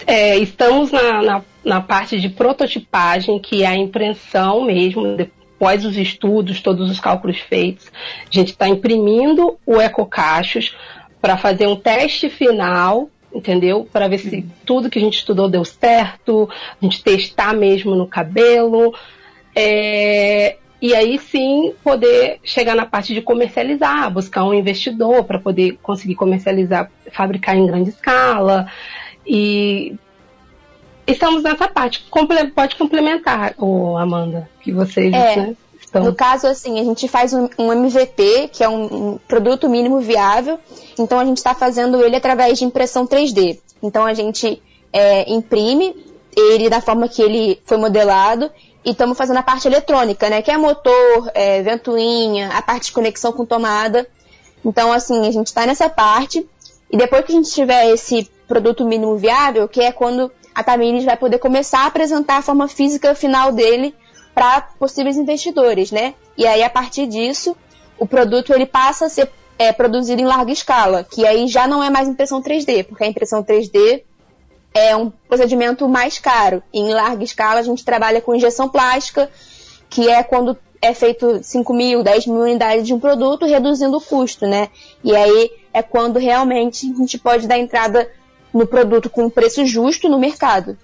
É, 0.05 0.37
estamos 0.37 0.91
na, 0.91 1.23
na, 1.23 1.43
na, 1.63 1.81
parte 1.81 2.21
de 2.21 2.29
prototipagem, 2.29 3.39
que 3.39 3.63
é 3.63 3.67
a 3.67 3.75
impressão 3.75 4.63
mesmo, 4.63 5.17
depois 5.17 5.81
dos 5.81 5.97
estudos, 5.97 6.61
todos 6.61 6.91
os 6.91 6.99
cálculos 6.99 7.39
feitos. 7.39 7.91
A 8.21 8.29
gente 8.29 8.51
está 8.51 8.67
imprimindo 8.67 9.57
o 9.65 9.81
ecocachos 9.81 10.77
para 11.19 11.37
fazer 11.37 11.65
um 11.65 11.75
teste 11.75 12.29
final, 12.29 13.09
entendeu? 13.35 13.87
Para 13.91 14.07
ver 14.07 14.19
se 14.19 14.45
tudo 14.65 14.89
que 14.89 14.97
a 14.97 15.01
gente 15.01 15.17
estudou 15.17 15.49
deu 15.49 15.65
certo, 15.65 16.49
a 16.81 16.85
gente 16.85 17.03
testar 17.03 17.53
mesmo 17.53 17.93
no 17.93 18.07
cabelo. 18.07 18.95
É, 19.53 20.55
e 20.81 20.95
aí 20.95 21.19
sim 21.19 21.73
poder 21.83 22.39
chegar 22.43 22.75
na 22.75 22.85
parte 22.85 23.13
de 23.13 23.21
comercializar, 23.21 24.09
buscar 24.09 24.45
um 24.45 24.53
investidor 24.53 25.25
para 25.25 25.37
poder 25.37 25.77
conseguir 25.83 26.15
comercializar, 26.15 26.89
fabricar 27.11 27.57
em 27.57 27.67
grande 27.67 27.89
escala. 27.89 28.71
E 29.27 29.95
estamos 31.05 31.43
nessa 31.43 31.67
parte. 31.67 32.05
Comple 32.09 32.47
pode 32.51 32.75
complementar, 32.77 33.53
oh, 33.57 33.97
Amanda, 33.97 34.49
que 34.61 34.71
vocês 34.71 35.13
é, 35.13 35.35
né, 35.35 35.55
estão. 35.95 36.03
No 36.03 36.15
caso, 36.15 36.47
assim, 36.47 36.79
a 36.79 36.83
gente 36.83 37.07
faz 37.07 37.33
um, 37.33 37.71
MVP, 37.71 38.49
que 38.51 38.63
é 38.63 38.69
um, 38.69 39.17
produto 39.27 39.69
mínimo 39.69 39.99
viável. 39.99 40.59
Então 40.97 41.19
a 41.19 41.25
gente 41.25 41.37
está 41.37 41.53
fazendo 41.53 42.03
ele 42.03 42.15
através 42.15 42.57
de 42.57 42.65
impressão 42.65 43.07
3D. 43.07 43.59
Então 43.81 44.05
a 44.05 44.13
gente 44.13 44.61
é, 44.91 45.31
imprime 45.31 45.95
ele 46.35 46.69
da 46.69 46.81
forma 46.81 47.07
que 47.07 47.21
ele 47.21 47.61
foi 47.65 47.77
modelado 47.77 48.51
e 48.83 48.91
estamos 48.91 49.17
fazendo 49.17 49.37
a 49.37 49.43
parte 49.43 49.67
eletrônica, 49.67 50.29
né? 50.29 50.41
Que 50.41 50.51
é 50.51 50.57
motor, 50.57 51.31
é, 51.33 51.61
ventoinha, 51.61 52.49
a 52.49 52.61
parte 52.61 52.85
de 52.85 52.91
conexão 52.91 53.31
com 53.31 53.45
tomada. 53.45 54.07
Então, 54.63 54.91
assim, 54.91 55.27
a 55.27 55.31
gente 55.31 55.47
está 55.47 55.65
nessa 55.65 55.89
parte. 55.89 56.45
E 56.91 56.97
depois 56.97 57.25
que 57.25 57.31
a 57.31 57.35
gente 57.35 57.51
tiver 57.51 57.89
esse 57.89 58.29
produto 58.47 58.85
mínimo 58.85 59.17
viável, 59.17 59.67
que 59.67 59.81
é 59.81 59.91
quando 59.91 60.31
a 60.53 60.63
Tamires 60.63 61.03
vai 61.03 61.17
poder 61.17 61.39
começar 61.39 61.79
a 61.79 61.85
apresentar 61.87 62.37
a 62.37 62.41
forma 62.41 62.67
física 62.67 63.15
final 63.15 63.51
dele 63.51 63.93
para 64.35 64.61
possíveis 64.77 65.15
investidores, 65.15 65.91
né? 65.91 66.13
E 66.37 66.45
aí, 66.45 66.61
a 66.61 66.69
partir 66.69 67.07
disso, 67.07 67.55
o 67.97 68.05
produto 68.05 68.53
ele 68.53 68.65
passa 68.65 69.05
a 69.05 69.09
ser 69.09 69.31
é, 69.57 69.71
produzido 69.71 70.21
em 70.21 70.25
larga 70.25 70.51
escala, 70.51 71.03
que 71.03 71.25
aí 71.25 71.47
já 71.47 71.65
não 71.65 71.81
é 71.81 71.89
mais 71.89 72.09
impressão 72.09 72.41
3D, 72.41 72.83
porque 72.83 73.05
a 73.05 73.07
impressão 73.07 73.41
3D 73.41 74.03
é 74.73 74.93
um 74.93 75.09
procedimento 75.09 75.87
mais 75.87 76.19
caro. 76.19 76.61
E 76.73 76.81
em 76.81 76.93
larga 76.93 77.23
escala, 77.23 77.61
a 77.61 77.63
gente 77.63 77.85
trabalha 77.85 78.19
com 78.19 78.35
injeção 78.35 78.67
plástica, 78.67 79.31
que 79.89 80.09
é 80.09 80.21
quando 80.21 80.57
é 80.81 80.93
feito 80.93 81.41
5 81.41 81.73
mil, 81.73 82.03
10 82.03 82.27
mil 82.27 82.41
unidades 82.41 82.85
de 82.85 82.93
um 82.93 82.99
produto, 82.99 83.45
reduzindo 83.45 83.95
o 83.95 84.01
custo, 84.01 84.45
né? 84.45 84.67
E 85.01 85.15
aí 85.15 85.49
é 85.73 85.81
quando 85.81 86.19
realmente 86.19 86.91
a 86.91 86.97
gente 86.97 87.17
pode 87.17 87.47
dar 87.47 87.57
entrada 87.57 88.11
no 88.53 88.67
produto 88.67 89.09
com 89.09 89.25
um 89.25 89.29
preço 89.29 89.65
justo 89.65 90.09
no 90.09 90.19
mercado. 90.19 90.77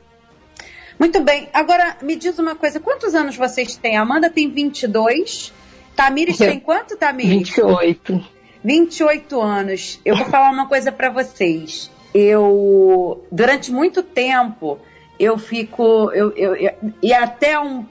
Muito 1.01 1.19
bem. 1.21 1.49
Agora, 1.51 1.97
me 2.03 2.15
diz 2.15 2.37
uma 2.37 2.53
coisa. 2.53 2.79
Quantos 2.79 3.15
anos 3.15 3.35
vocês 3.35 3.75
têm? 3.75 3.97
A 3.97 4.03
Amanda 4.03 4.29
tem 4.29 4.47
22. 4.51 5.51
Tamires 5.95 6.37
tem 6.37 6.59
quanto, 6.59 6.95
Tamires? 6.95 7.49
28. 7.49 8.23
28 8.63 9.41
anos. 9.41 9.99
Eu 10.05 10.15
vou 10.15 10.27
falar 10.27 10.51
uma 10.51 10.67
coisa 10.67 10.91
para 10.91 11.09
vocês. 11.09 11.89
Eu, 12.13 13.25
durante 13.31 13.71
muito 13.71 14.03
tempo, 14.03 14.77
eu 15.19 15.39
fico... 15.39 16.11
Eu, 16.11 16.33
eu, 16.33 16.55
eu, 16.55 16.71
e 17.01 17.11
até 17.11 17.59
um... 17.59 17.83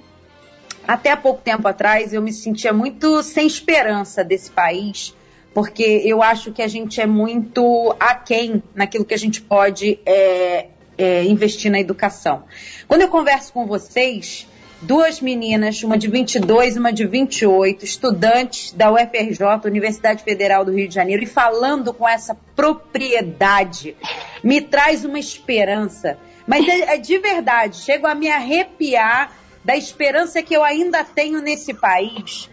Até 0.86 1.16
pouco 1.16 1.42
tempo 1.42 1.66
atrás, 1.66 2.12
eu 2.12 2.22
me 2.22 2.32
sentia 2.32 2.72
muito 2.72 3.24
sem 3.24 3.44
esperança 3.44 4.22
desse 4.22 4.52
país 4.52 5.16
porque 5.52 5.82
eu 6.04 6.22
acho 6.22 6.52
que 6.52 6.62
a 6.62 6.68
gente 6.68 7.00
é 7.00 7.06
muito 7.06 7.92
aquém 7.98 8.62
naquilo 8.72 9.04
que 9.04 9.14
a 9.14 9.18
gente 9.18 9.42
pode 9.42 9.98
é, 10.06 10.68
é, 11.00 11.24
investir 11.24 11.72
na 11.72 11.80
educação. 11.80 12.44
Quando 12.86 13.00
eu 13.00 13.08
converso 13.08 13.52
com 13.52 13.66
vocês, 13.66 14.46
duas 14.82 15.20
meninas, 15.20 15.82
uma 15.82 15.96
de 15.96 16.08
22 16.08 16.76
e 16.76 16.78
uma 16.78 16.92
de 16.92 17.06
28, 17.06 17.84
estudantes 17.84 18.72
da 18.72 18.92
UFRJ, 18.92 19.64
Universidade 19.64 20.22
Federal 20.22 20.62
do 20.64 20.72
Rio 20.72 20.86
de 20.86 20.94
Janeiro, 20.94 21.22
e 21.22 21.26
falando 21.26 21.94
com 21.94 22.06
essa 22.06 22.36
propriedade, 22.54 23.96
me 24.44 24.60
traz 24.60 25.04
uma 25.04 25.18
esperança. 25.18 26.18
Mas 26.46 26.68
é, 26.68 26.94
é 26.94 26.98
de 26.98 27.18
verdade, 27.18 27.78
chego 27.78 28.06
a 28.06 28.14
me 28.14 28.28
arrepiar 28.28 29.32
da 29.64 29.76
esperança 29.76 30.42
que 30.42 30.54
eu 30.54 30.62
ainda 30.62 31.02
tenho 31.02 31.40
nesse 31.40 31.72
país 31.72 32.50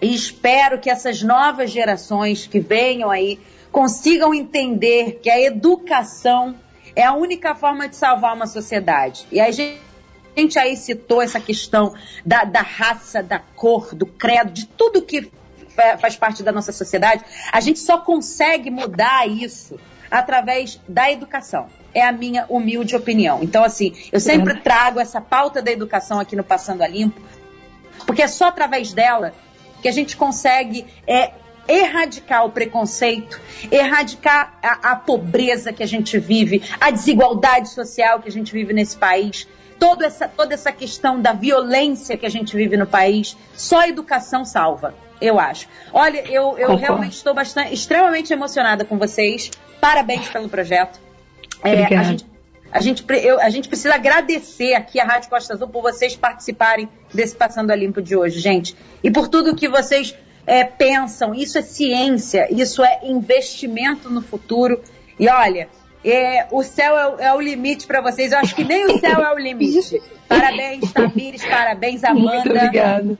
e 0.00 0.14
espero 0.14 0.78
que 0.78 0.90
essas 0.90 1.22
novas 1.22 1.70
gerações 1.70 2.46
que 2.46 2.60
venham 2.60 3.10
aí 3.10 3.38
consigam 3.72 4.34
entender 4.34 5.20
que 5.22 5.30
a 5.30 5.40
educação 5.40 6.54
é 6.96 7.04
a 7.04 7.12
única 7.12 7.54
forma 7.54 7.86
de 7.86 7.94
salvar 7.94 8.34
uma 8.34 8.46
sociedade. 8.46 9.26
E 9.30 9.38
a 9.38 9.50
gente, 9.50 9.78
a 10.34 10.40
gente 10.40 10.58
aí 10.58 10.76
citou 10.76 11.20
essa 11.20 11.38
questão 11.38 11.94
da, 12.24 12.42
da 12.42 12.62
raça, 12.62 13.22
da 13.22 13.38
cor, 13.38 13.94
do 13.94 14.06
credo, 14.06 14.50
de 14.50 14.66
tudo 14.66 15.02
que 15.02 15.30
faz 16.00 16.16
parte 16.16 16.42
da 16.42 16.50
nossa 16.50 16.72
sociedade. 16.72 17.22
A 17.52 17.60
gente 17.60 17.78
só 17.78 17.98
consegue 17.98 18.70
mudar 18.70 19.28
isso 19.28 19.78
através 20.10 20.80
da 20.88 21.12
educação. 21.12 21.66
É 21.92 22.02
a 22.02 22.12
minha 22.12 22.46
humilde 22.48 22.96
opinião. 22.96 23.42
Então, 23.42 23.62
assim, 23.62 23.94
eu 24.10 24.18
sempre 24.18 24.54
trago 24.60 24.98
essa 24.98 25.20
pauta 25.20 25.60
da 25.60 25.70
educação 25.70 26.18
aqui 26.18 26.34
no 26.34 26.44
Passando 26.44 26.82
a 26.82 26.88
Limpo, 26.88 27.20
porque 28.06 28.22
é 28.22 28.28
só 28.28 28.46
através 28.46 28.92
dela 28.92 29.34
que 29.82 29.88
a 29.88 29.92
gente 29.92 30.16
consegue 30.16 30.86
é, 31.06 31.32
erradicar 31.68 32.44
o 32.44 32.50
preconceito, 32.50 33.40
erradicar 33.70 34.58
a, 34.62 34.92
a, 34.92 34.96
pobreza 34.96 35.72
que 35.72 35.82
a 35.82 35.86
gente 35.86 36.18
vive, 36.18 36.62
a 36.80 36.90
desigualdade 36.90 37.70
social 37.70 38.20
que 38.20 38.28
a 38.28 38.32
gente 38.32 38.52
vive 38.52 38.72
nesse 38.72 38.96
país, 38.96 39.48
toda 39.78 40.06
essa, 40.06 40.28
toda 40.28 40.54
essa 40.54 40.72
questão 40.72 41.20
da 41.20 41.32
violência 41.32 42.16
que 42.16 42.26
a 42.26 42.30
gente 42.30 42.56
vive 42.56 42.76
no 42.76 42.86
país. 42.86 43.36
Só 43.54 43.80
a 43.80 43.88
educação 43.88 44.44
salva, 44.44 44.94
eu 45.20 45.38
acho. 45.38 45.68
Olha, 45.92 46.20
eu, 46.30 46.58
eu 46.58 46.76
realmente 46.76 47.14
estou 47.14 47.34
bastante, 47.34 47.74
extremamente 47.74 48.32
emocionada 48.32 48.84
com 48.84 48.98
vocês. 48.98 49.50
Parabéns 49.80 50.28
pelo 50.28 50.48
projeto. 50.48 51.00
É, 51.62 51.96
a 51.96 52.02
gente 52.02 52.26
a 52.72 52.80
gente, 52.80 53.04
eu, 53.22 53.40
a 53.40 53.48
gente 53.48 53.68
precisa 53.68 53.94
agradecer 53.94 54.74
aqui 54.74 55.00
a 55.00 55.04
Rádio 55.04 55.30
Costa 55.30 55.54
Azul 55.54 55.68
por 55.68 55.80
vocês 55.80 56.14
participarem 56.14 56.88
desse 57.12 57.34
Passando 57.34 57.70
a 57.70 57.76
Limpo 57.76 58.02
de 58.02 58.14
hoje, 58.14 58.38
gente. 58.38 58.76
E 59.02 59.10
por 59.10 59.28
tudo 59.28 59.54
que 59.54 59.68
vocês 59.68 60.14
é, 60.46 60.64
pensam. 60.64 61.34
Isso 61.34 61.58
é 61.58 61.62
ciência, 61.62 62.46
isso 62.50 62.84
é 62.84 63.00
investimento 63.02 64.08
no 64.08 64.22
futuro. 64.22 64.80
E 65.18 65.28
olha, 65.28 65.68
é, 66.04 66.46
o 66.52 66.62
céu 66.62 67.18
é, 67.18 67.26
é 67.26 67.34
o 67.34 67.40
limite 67.40 67.86
para 67.86 68.00
vocês. 68.00 68.32
Eu 68.32 68.38
acho 68.38 68.54
que 68.54 68.64
nem 68.64 68.86
o 68.86 69.00
céu 69.00 69.20
é 69.20 69.32
o 69.34 69.38
limite. 69.38 70.00
Parabéns, 70.28 70.92
Tamires, 70.92 71.44
parabéns, 71.44 72.02
Amanda. 72.02 72.32
Muito 72.32 72.50
obrigada. 72.50 73.18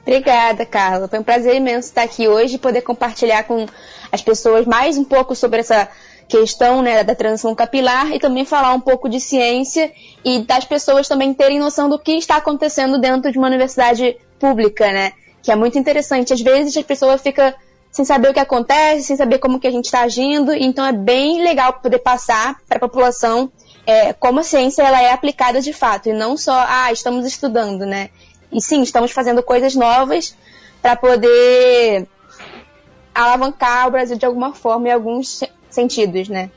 Obrigada, 0.00 0.64
Carla. 0.64 1.06
Foi 1.06 1.18
um 1.18 1.22
prazer 1.22 1.54
imenso 1.54 1.88
estar 1.88 2.02
aqui 2.02 2.26
hoje 2.26 2.56
e 2.56 2.58
poder 2.58 2.80
compartilhar 2.80 3.44
com 3.44 3.66
as 4.10 4.22
pessoas 4.22 4.66
mais 4.66 4.96
um 4.96 5.04
pouco 5.04 5.34
sobre 5.34 5.60
essa 5.60 5.88
questão 6.26 6.80
né, 6.80 7.04
da 7.04 7.14
transição 7.14 7.54
capilar 7.54 8.10
e 8.12 8.18
também 8.18 8.46
falar 8.46 8.72
um 8.72 8.80
pouco 8.80 9.08
de 9.08 9.20
ciência 9.20 9.92
e 10.24 10.40
das 10.40 10.64
pessoas 10.64 11.06
também 11.06 11.34
terem 11.34 11.58
noção 11.58 11.88
do 11.88 11.98
que 11.98 12.12
está 12.12 12.36
acontecendo 12.36 12.98
dentro 12.98 13.30
de 13.30 13.36
uma 13.36 13.48
universidade 13.48 14.16
pública, 14.38 14.90
né? 14.90 15.12
Que 15.42 15.50
é 15.50 15.56
muito 15.56 15.78
interessante. 15.78 16.32
Às 16.32 16.40
vezes 16.40 16.76
a 16.76 16.84
pessoa 16.84 17.18
fica 17.18 17.54
sem 17.90 18.04
saber 18.04 18.30
o 18.30 18.34
que 18.34 18.40
acontece, 18.40 19.02
sem 19.04 19.16
saber 19.16 19.38
como 19.38 19.60
que 19.60 19.66
a 19.66 19.70
gente 19.70 19.84
está 19.84 20.00
agindo, 20.00 20.52
então 20.54 20.84
é 20.84 20.92
bem 20.92 21.42
legal 21.42 21.74
poder 21.74 21.98
passar 21.98 22.58
para 22.66 22.78
a 22.78 22.80
população 22.80 23.52
é, 23.86 24.14
como 24.14 24.40
a 24.40 24.42
ciência 24.42 24.82
ela 24.82 25.02
é 25.02 25.12
aplicada 25.12 25.60
de 25.60 25.72
fato 25.74 26.08
e 26.08 26.12
não 26.12 26.36
só, 26.36 26.64
ah, 26.66 26.90
estamos 26.90 27.26
estudando, 27.26 27.84
né? 27.84 28.08
E 28.50 28.62
sim, 28.62 28.80
estamos 28.82 29.12
fazendo 29.12 29.42
coisas 29.42 29.74
novas 29.74 30.34
para 30.80 30.96
poder 30.96 32.08
alavancar 33.14 33.88
o 33.88 33.90
Brasil 33.90 34.16
de 34.16 34.24
alguma 34.24 34.54
forma 34.54 34.88
em 34.88 34.92
alguns 34.92 35.42
sentidos, 35.68 36.28
né? 36.28 36.50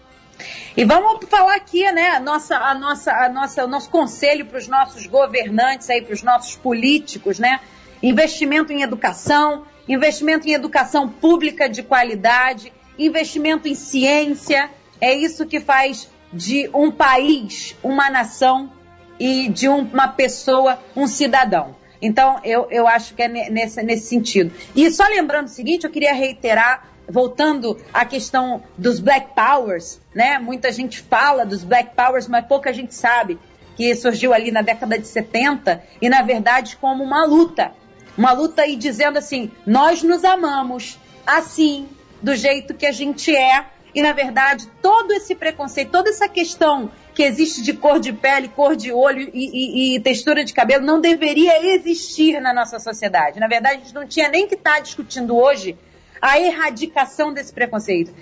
E 0.76 0.84
vamos 0.84 1.26
falar 1.30 1.56
aqui, 1.56 1.90
né, 1.92 2.12
a 2.12 2.20
nossa, 2.20 2.58
a 2.58 2.74
nossa, 2.76 3.12
a 3.12 3.30
nossa, 3.30 3.64
o 3.64 3.68
nosso 3.68 3.90
conselho 3.90 4.46
para 4.46 4.58
os 4.58 4.68
nossos 4.68 5.06
governantes 5.08 5.90
aí, 5.90 6.02
para 6.02 6.14
os 6.14 6.24
nossos 6.24 6.56
políticos, 6.58 7.40
né? 7.40 7.60
Investimento 8.02 8.72
em 8.72 8.82
educação, 8.82 9.66
investimento 9.88 10.48
em 10.48 10.54
educação 10.54 11.08
pública 11.10 11.68
de 11.70 11.84
qualidade, 11.84 12.72
investimento 12.98 13.68
em 13.68 13.76
ciência, 13.76 14.70
é 15.00 15.14
isso 15.14 15.46
que 15.46 15.60
faz 15.60 16.10
de 16.32 16.70
um 16.74 16.92
país 16.92 17.76
uma 17.84 18.10
nação 18.10 18.72
e 19.20 19.48
de 19.50 19.68
uma 19.68 20.08
pessoa 20.08 20.80
um 20.96 21.08
cidadão. 21.08 21.76
Então, 22.02 22.40
eu, 22.44 22.68
eu 22.70 22.88
acho 22.88 23.16
que 23.16 23.24
é 23.24 23.28
nesse, 23.28 23.82
nesse 23.82 24.08
sentido. 24.08 24.54
E 24.76 24.90
só 24.92 25.06
lembrando 25.08 25.46
o 25.46 25.50
seguinte, 25.50 25.86
eu 25.86 25.92
queria 25.92 26.14
reiterar, 26.14 26.90
voltando 27.08 27.78
à 27.94 28.04
questão 28.06 28.62
dos 28.78 29.00
Black 29.00 29.30
Powers, 29.34 30.00
né? 30.14 30.38
Muita 30.38 30.72
gente 30.72 31.00
fala 31.02 31.46
dos 31.46 31.64
Black 31.64 31.96
Powers, 31.96 32.28
mas 32.28 32.46
pouca 32.46 32.74
gente 32.74 32.94
sabe 32.94 33.40
que 33.76 33.94
surgiu 33.96 34.34
ali 34.34 34.52
na 34.52 34.62
década 34.62 34.98
de 34.98 35.08
70 35.08 35.82
e, 36.02 36.10
na 36.10 36.22
verdade, 36.22 36.78
como 36.78 37.04
uma 37.04 37.26
luta. 37.26 37.72
Uma 38.18 38.32
luta 38.32 38.64
aí 38.64 38.76
dizendo 38.76 39.18
assim: 39.18 39.52
nós 39.66 40.04
nos 40.04 40.24
amamos 40.24 40.98
assim, 41.26 41.88
do 42.22 42.36
jeito 42.36 42.74
que 42.74 42.86
a 42.86 42.92
gente 42.92 43.36
é. 43.36 43.66
E, 43.94 44.02
na 44.02 44.12
verdade, 44.12 44.68
todo 44.82 45.14
esse 45.14 45.34
preconceito, 45.34 45.90
toda 45.90 46.10
essa 46.10 46.28
questão 46.28 46.92
que 47.14 47.24
existe 47.24 47.62
de 47.62 47.72
cor 47.72 47.98
de 47.98 48.12
pele, 48.12 48.50
cor 48.50 48.76
de 48.76 48.92
olho 48.92 49.32
e, 49.34 49.94
e, 49.94 49.96
e, 49.96 50.00
textura 50.02 50.44
de 50.44 50.54
cabelo 50.54 50.86
não 50.86 51.00
deveria 51.00 51.66
existir 51.74 52.42
na 52.42 52.54
nossa 52.54 52.78
sociedade. 52.78 53.40
Na 53.40 53.48
verdade, 53.48 53.76
a 53.76 53.80
gente 53.80 53.96
não 53.96 54.06
tinha 54.06 54.28
nem 54.28 54.48
que 54.48 54.56
estar 54.56 54.74
tá 54.74 54.80
discutindo 54.82 55.38
hoje 55.38 55.78
a 56.22 56.38
erradicação 56.38 57.34
desse 57.34 57.54
preconceito. 57.54 58.14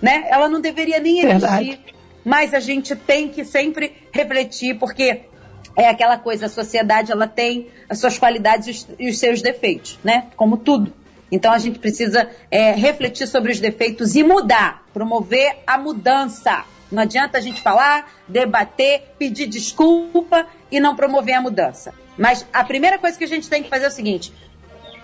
Né? 0.00 0.24
Ela 0.30 0.48
não 0.48 0.62
deveria 0.62 0.98
nem 0.98 1.18
existir. 1.18 1.40
Verdade. 1.40 1.80
Mas 2.24 2.54
a 2.54 2.60
gente 2.60 2.96
tem 2.96 3.28
que 3.28 3.44
sempre 3.44 3.92
refletir, 4.12 4.78
porque 4.78 5.22
é 5.76 5.88
aquela 5.88 6.18
coisa, 6.18 6.46
a 6.46 6.48
sociedade 6.48 7.12
ela 7.12 7.26
tem 7.26 7.68
as 7.88 7.98
suas 7.98 8.18
qualidades 8.18 8.86
e 8.98 9.08
os, 9.08 9.18
seus 9.18 9.40
defeitos, 9.40 9.98
né? 10.02 10.26
Como 10.36 10.56
tudo. 10.56 10.92
Então 11.30 11.52
a 11.52 11.58
gente 11.58 11.78
precisa 11.78 12.28
é, 12.50 12.72
refletir 12.72 13.26
sobre 13.26 13.52
os 13.52 13.60
defeitos 13.60 14.16
e 14.16 14.24
mudar, 14.24 14.82
promover 14.92 15.58
a 15.66 15.78
mudança. 15.78 16.64
Não 16.90 17.02
adianta 17.02 17.38
a 17.38 17.40
gente 17.40 17.60
falar, 17.60 18.10
debater, 18.26 19.14
pedir 19.18 19.46
desculpa 19.46 20.46
e 20.70 20.80
não 20.80 20.96
promover 20.96 21.34
a 21.34 21.40
mudança. 21.40 21.94
Mas 22.16 22.46
a 22.52 22.64
primeira 22.64 22.98
coisa 22.98 23.16
que 23.16 23.24
a 23.24 23.28
gente 23.28 23.48
tem 23.48 23.62
que 23.62 23.68
fazer 23.68 23.84
é 23.84 23.88
o 23.88 23.92
seguinte: 23.92 24.32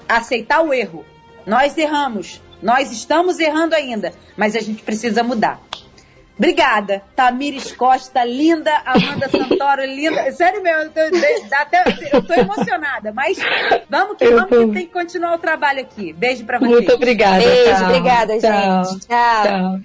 aceitar 0.08 0.62
o 0.62 0.72
erro. 0.72 1.04
Nós 1.46 1.76
erramos, 1.76 2.40
nós 2.62 2.90
estamos 2.90 3.38
errando 3.38 3.74
ainda, 3.74 4.14
mas 4.36 4.56
a 4.56 4.60
gente 4.60 4.82
precisa 4.82 5.22
mudar. 5.22 5.60
Obrigada, 6.36 7.02
Tamires 7.14 7.70
Costa, 7.72 8.24
linda, 8.24 8.72
Amanda 8.84 9.28
Santoro, 9.28 9.84
linda. 9.84 10.32
Sério 10.32 10.62
mesmo, 10.62 10.90
eu 10.96 11.10
tô, 11.10 11.54
até, 11.54 11.84
eu 12.12 12.22
tô 12.26 12.34
emocionada, 12.34 13.12
mas 13.12 13.38
vamos 13.88 14.16
que 14.16 14.28
vamos 14.28 14.50
tô... 14.50 14.66
que 14.66 14.74
tem 14.74 14.86
que 14.86 14.92
continuar 14.92 15.34
o 15.34 15.38
trabalho 15.38 15.80
aqui. 15.80 16.12
Beijo 16.12 16.44
pra 16.44 16.58
vocês. 16.58 16.72
Muito 16.72 16.92
obrigada. 16.92 17.38
Beijo, 17.38 17.76
tchau. 17.76 17.84
obrigada, 17.84 18.38
tchau. 18.40 18.84
gente. 18.84 19.06
Tchau. 19.06 19.42
tchau. 19.44 19.80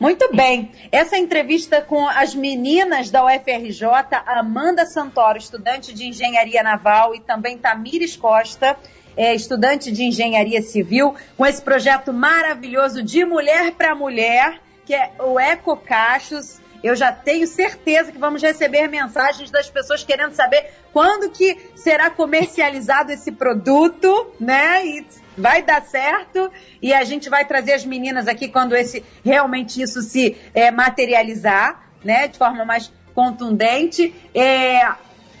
Muito 0.00 0.34
bem. 0.34 0.72
Essa 0.90 1.16
entrevista 1.18 1.82
com 1.82 2.08
as 2.08 2.34
meninas 2.34 3.10
da 3.10 3.24
UFRJ, 3.24 3.86
Amanda 4.26 4.86
Santoro, 4.86 5.38
estudante 5.38 5.94
de 5.94 6.08
engenharia 6.08 6.62
naval, 6.62 7.14
e 7.14 7.20
também 7.20 7.58
Tamires 7.58 8.16
Costa, 8.16 8.76
é, 9.16 9.34
estudante 9.34 9.92
de 9.92 10.04
engenharia 10.04 10.62
civil, 10.62 11.14
com 11.36 11.46
esse 11.46 11.62
projeto 11.62 12.12
maravilhoso 12.12 13.02
de 13.02 13.24
mulher 13.24 13.72
para 13.72 13.94
mulher 13.94 14.58
que 14.92 14.96
é 14.96 15.10
o 15.18 15.40
Eco 15.40 15.74
Cachos. 15.74 16.60
Eu 16.84 16.94
já 16.94 17.10
tenho 17.10 17.46
certeza 17.46 18.12
que 18.12 18.18
vamos 18.18 18.42
receber 18.42 18.88
mensagens 18.88 19.50
das 19.50 19.70
pessoas 19.70 20.04
querendo 20.04 20.34
saber 20.34 20.70
quando 20.92 21.30
que 21.30 21.56
será 21.74 22.10
comercializado 22.10 23.10
esse 23.10 23.32
produto, 23.32 24.34
né? 24.38 24.84
E 24.84 25.06
vai 25.38 25.62
dar 25.62 25.80
certo 25.80 26.52
e 26.82 26.92
a 26.92 27.04
gente 27.04 27.30
vai 27.30 27.46
trazer 27.46 27.72
as 27.72 27.86
meninas 27.86 28.28
aqui 28.28 28.48
quando 28.48 28.76
esse 28.76 29.02
realmente 29.24 29.80
isso 29.80 30.02
se 30.02 30.36
é, 30.52 30.70
materializar, 30.70 31.88
né? 32.04 32.28
De 32.28 32.36
forma 32.36 32.62
mais 32.62 32.92
contundente. 33.14 34.14
É, 34.34 34.92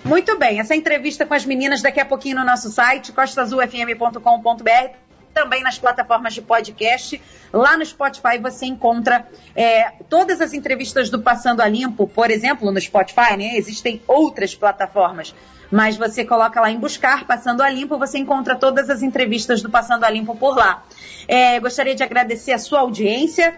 muito 0.02 0.38
bem, 0.38 0.60
essa 0.60 0.74
entrevista 0.74 1.26
com 1.26 1.34
as 1.34 1.44
meninas 1.44 1.82
daqui 1.82 2.00
a 2.00 2.06
pouquinho 2.06 2.36
no 2.36 2.44
nosso 2.46 2.70
site, 2.70 3.12
costazulfm.com.br 3.12 5.02
também 5.32 5.62
nas 5.62 5.78
plataformas 5.78 6.34
de 6.34 6.42
podcast. 6.42 7.20
Lá 7.52 7.76
no 7.76 7.84
Spotify 7.84 8.38
você 8.40 8.66
encontra 8.66 9.26
é, 9.54 9.90
todas 10.08 10.40
as 10.40 10.52
entrevistas 10.52 11.10
do 11.10 11.20
Passando 11.20 11.60
a 11.60 11.68
Limpo, 11.68 12.06
por 12.06 12.30
exemplo, 12.30 12.70
no 12.70 12.80
Spotify, 12.80 13.36
né? 13.36 13.56
Existem 13.56 14.02
outras 14.06 14.54
plataformas, 14.54 15.34
mas 15.70 15.96
você 15.96 16.24
coloca 16.24 16.60
lá 16.60 16.70
em 16.70 16.78
buscar 16.78 17.26
Passando 17.26 17.62
a 17.62 17.68
Limpo, 17.68 17.98
você 17.98 18.18
encontra 18.18 18.56
todas 18.56 18.90
as 18.90 19.02
entrevistas 19.02 19.62
do 19.62 19.70
Passando 19.70 20.04
a 20.04 20.10
Limpo 20.10 20.36
por 20.36 20.56
lá. 20.56 20.84
É, 21.26 21.58
gostaria 21.60 21.94
de 21.94 22.02
agradecer 22.02 22.52
a 22.52 22.58
sua 22.58 22.80
audiência. 22.80 23.56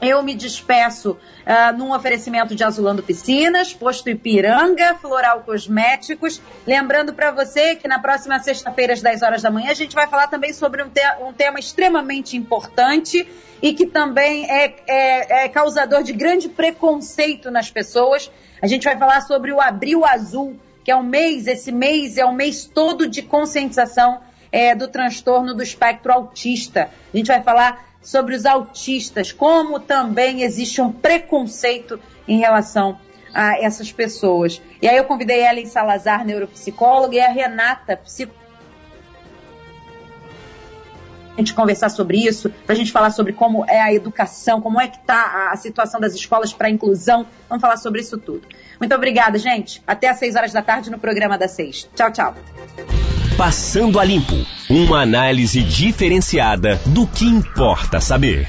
Eu 0.00 0.22
me 0.22 0.34
despeço 0.34 1.12
uh, 1.12 1.76
num 1.76 1.94
oferecimento 1.94 2.54
de 2.54 2.62
Azulando 2.62 3.02
Piscinas, 3.02 3.72
Posto 3.72 4.10
Ipiranga, 4.10 4.94
Floral 4.96 5.40
Cosméticos. 5.40 6.40
Lembrando 6.66 7.14
para 7.14 7.30
você 7.30 7.76
que 7.76 7.88
na 7.88 7.98
próxima 7.98 8.38
sexta-feira, 8.38 8.92
às 8.92 9.00
10 9.00 9.22
horas 9.22 9.42
da 9.42 9.50
manhã, 9.50 9.70
a 9.70 9.74
gente 9.74 9.94
vai 9.94 10.06
falar 10.06 10.26
também 10.26 10.52
sobre 10.52 10.82
um, 10.82 10.88
te 10.90 11.00
um 11.22 11.32
tema 11.32 11.58
extremamente 11.58 12.36
importante 12.36 13.26
e 13.62 13.72
que 13.72 13.86
também 13.86 14.44
é, 14.50 14.74
é, 14.86 15.44
é 15.44 15.48
causador 15.48 16.02
de 16.02 16.12
grande 16.12 16.48
preconceito 16.48 17.50
nas 17.50 17.70
pessoas. 17.70 18.30
A 18.60 18.66
gente 18.66 18.84
vai 18.84 18.98
falar 18.98 19.22
sobre 19.22 19.50
o 19.50 19.60
Abril 19.60 20.04
Azul, 20.04 20.56
que 20.84 20.90
é 20.90 20.96
um 20.96 21.02
mês, 21.02 21.46
esse 21.46 21.72
mês 21.72 22.18
é 22.18 22.26
um 22.26 22.34
mês 22.34 22.66
todo 22.66 23.08
de 23.08 23.22
conscientização 23.22 24.20
é, 24.52 24.74
do 24.74 24.88
transtorno 24.88 25.54
do 25.54 25.62
espectro 25.62 26.12
autista. 26.12 26.90
A 27.12 27.16
gente 27.16 27.28
vai 27.28 27.42
falar 27.42 27.95
sobre 28.06 28.36
os 28.36 28.46
autistas, 28.46 29.32
como 29.32 29.80
também 29.80 30.42
existe 30.42 30.80
um 30.80 30.92
preconceito 30.92 31.98
em 32.28 32.38
relação 32.38 33.00
a 33.34 33.58
essas 33.60 33.90
pessoas. 33.90 34.62
E 34.80 34.88
aí 34.88 34.96
eu 34.96 35.04
convidei 35.04 35.44
a 35.44 35.50
Ellen 35.50 35.66
Salazar, 35.66 36.24
neuropsicóloga, 36.24 37.16
e 37.16 37.20
a 37.20 37.28
Renata, 37.28 37.96
psicóloga, 37.96 38.46
a 41.34 41.38
gente 41.38 41.52
conversar 41.52 41.88
sobre 41.88 42.16
isso, 42.16 42.48
para 42.64 42.74
a 42.74 42.78
gente 42.78 42.92
falar 42.92 43.10
sobre 43.10 43.32
como 43.32 43.64
é 43.68 43.80
a 43.80 43.92
educação, 43.92 44.60
como 44.60 44.80
é 44.80 44.86
que 44.86 44.98
está 44.98 45.50
a 45.50 45.56
situação 45.56 46.00
das 46.00 46.14
escolas 46.14 46.52
para 46.52 46.68
a 46.68 46.70
inclusão. 46.70 47.26
Vamos 47.48 47.60
falar 47.60 47.76
sobre 47.76 48.00
isso 48.00 48.16
tudo. 48.16 48.46
Muito 48.78 48.94
obrigada, 48.94 49.36
gente. 49.36 49.82
Até 49.84 50.08
às 50.08 50.18
6 50.18 50.36
horas 50.36 50.52
da 50.52 50.62
tarde 50.62 50.90
no 50.90 50.98
programa 50.98 51.36
das 51.36 51.50
6. 51.50 51.90
Tchau, 51.94 52.12
tchau. 52.12 52.34
Passando 53.36 54.00
a 54.00 54.04
Limpo 54.04 54.34
uma 54.70 55.02
análise 55.02 55.62
diferenciada 55.62 56.80
do 56.86 57.06
que 57.06 57.26
importa 57.26 58.00
saber. 58.00 58.48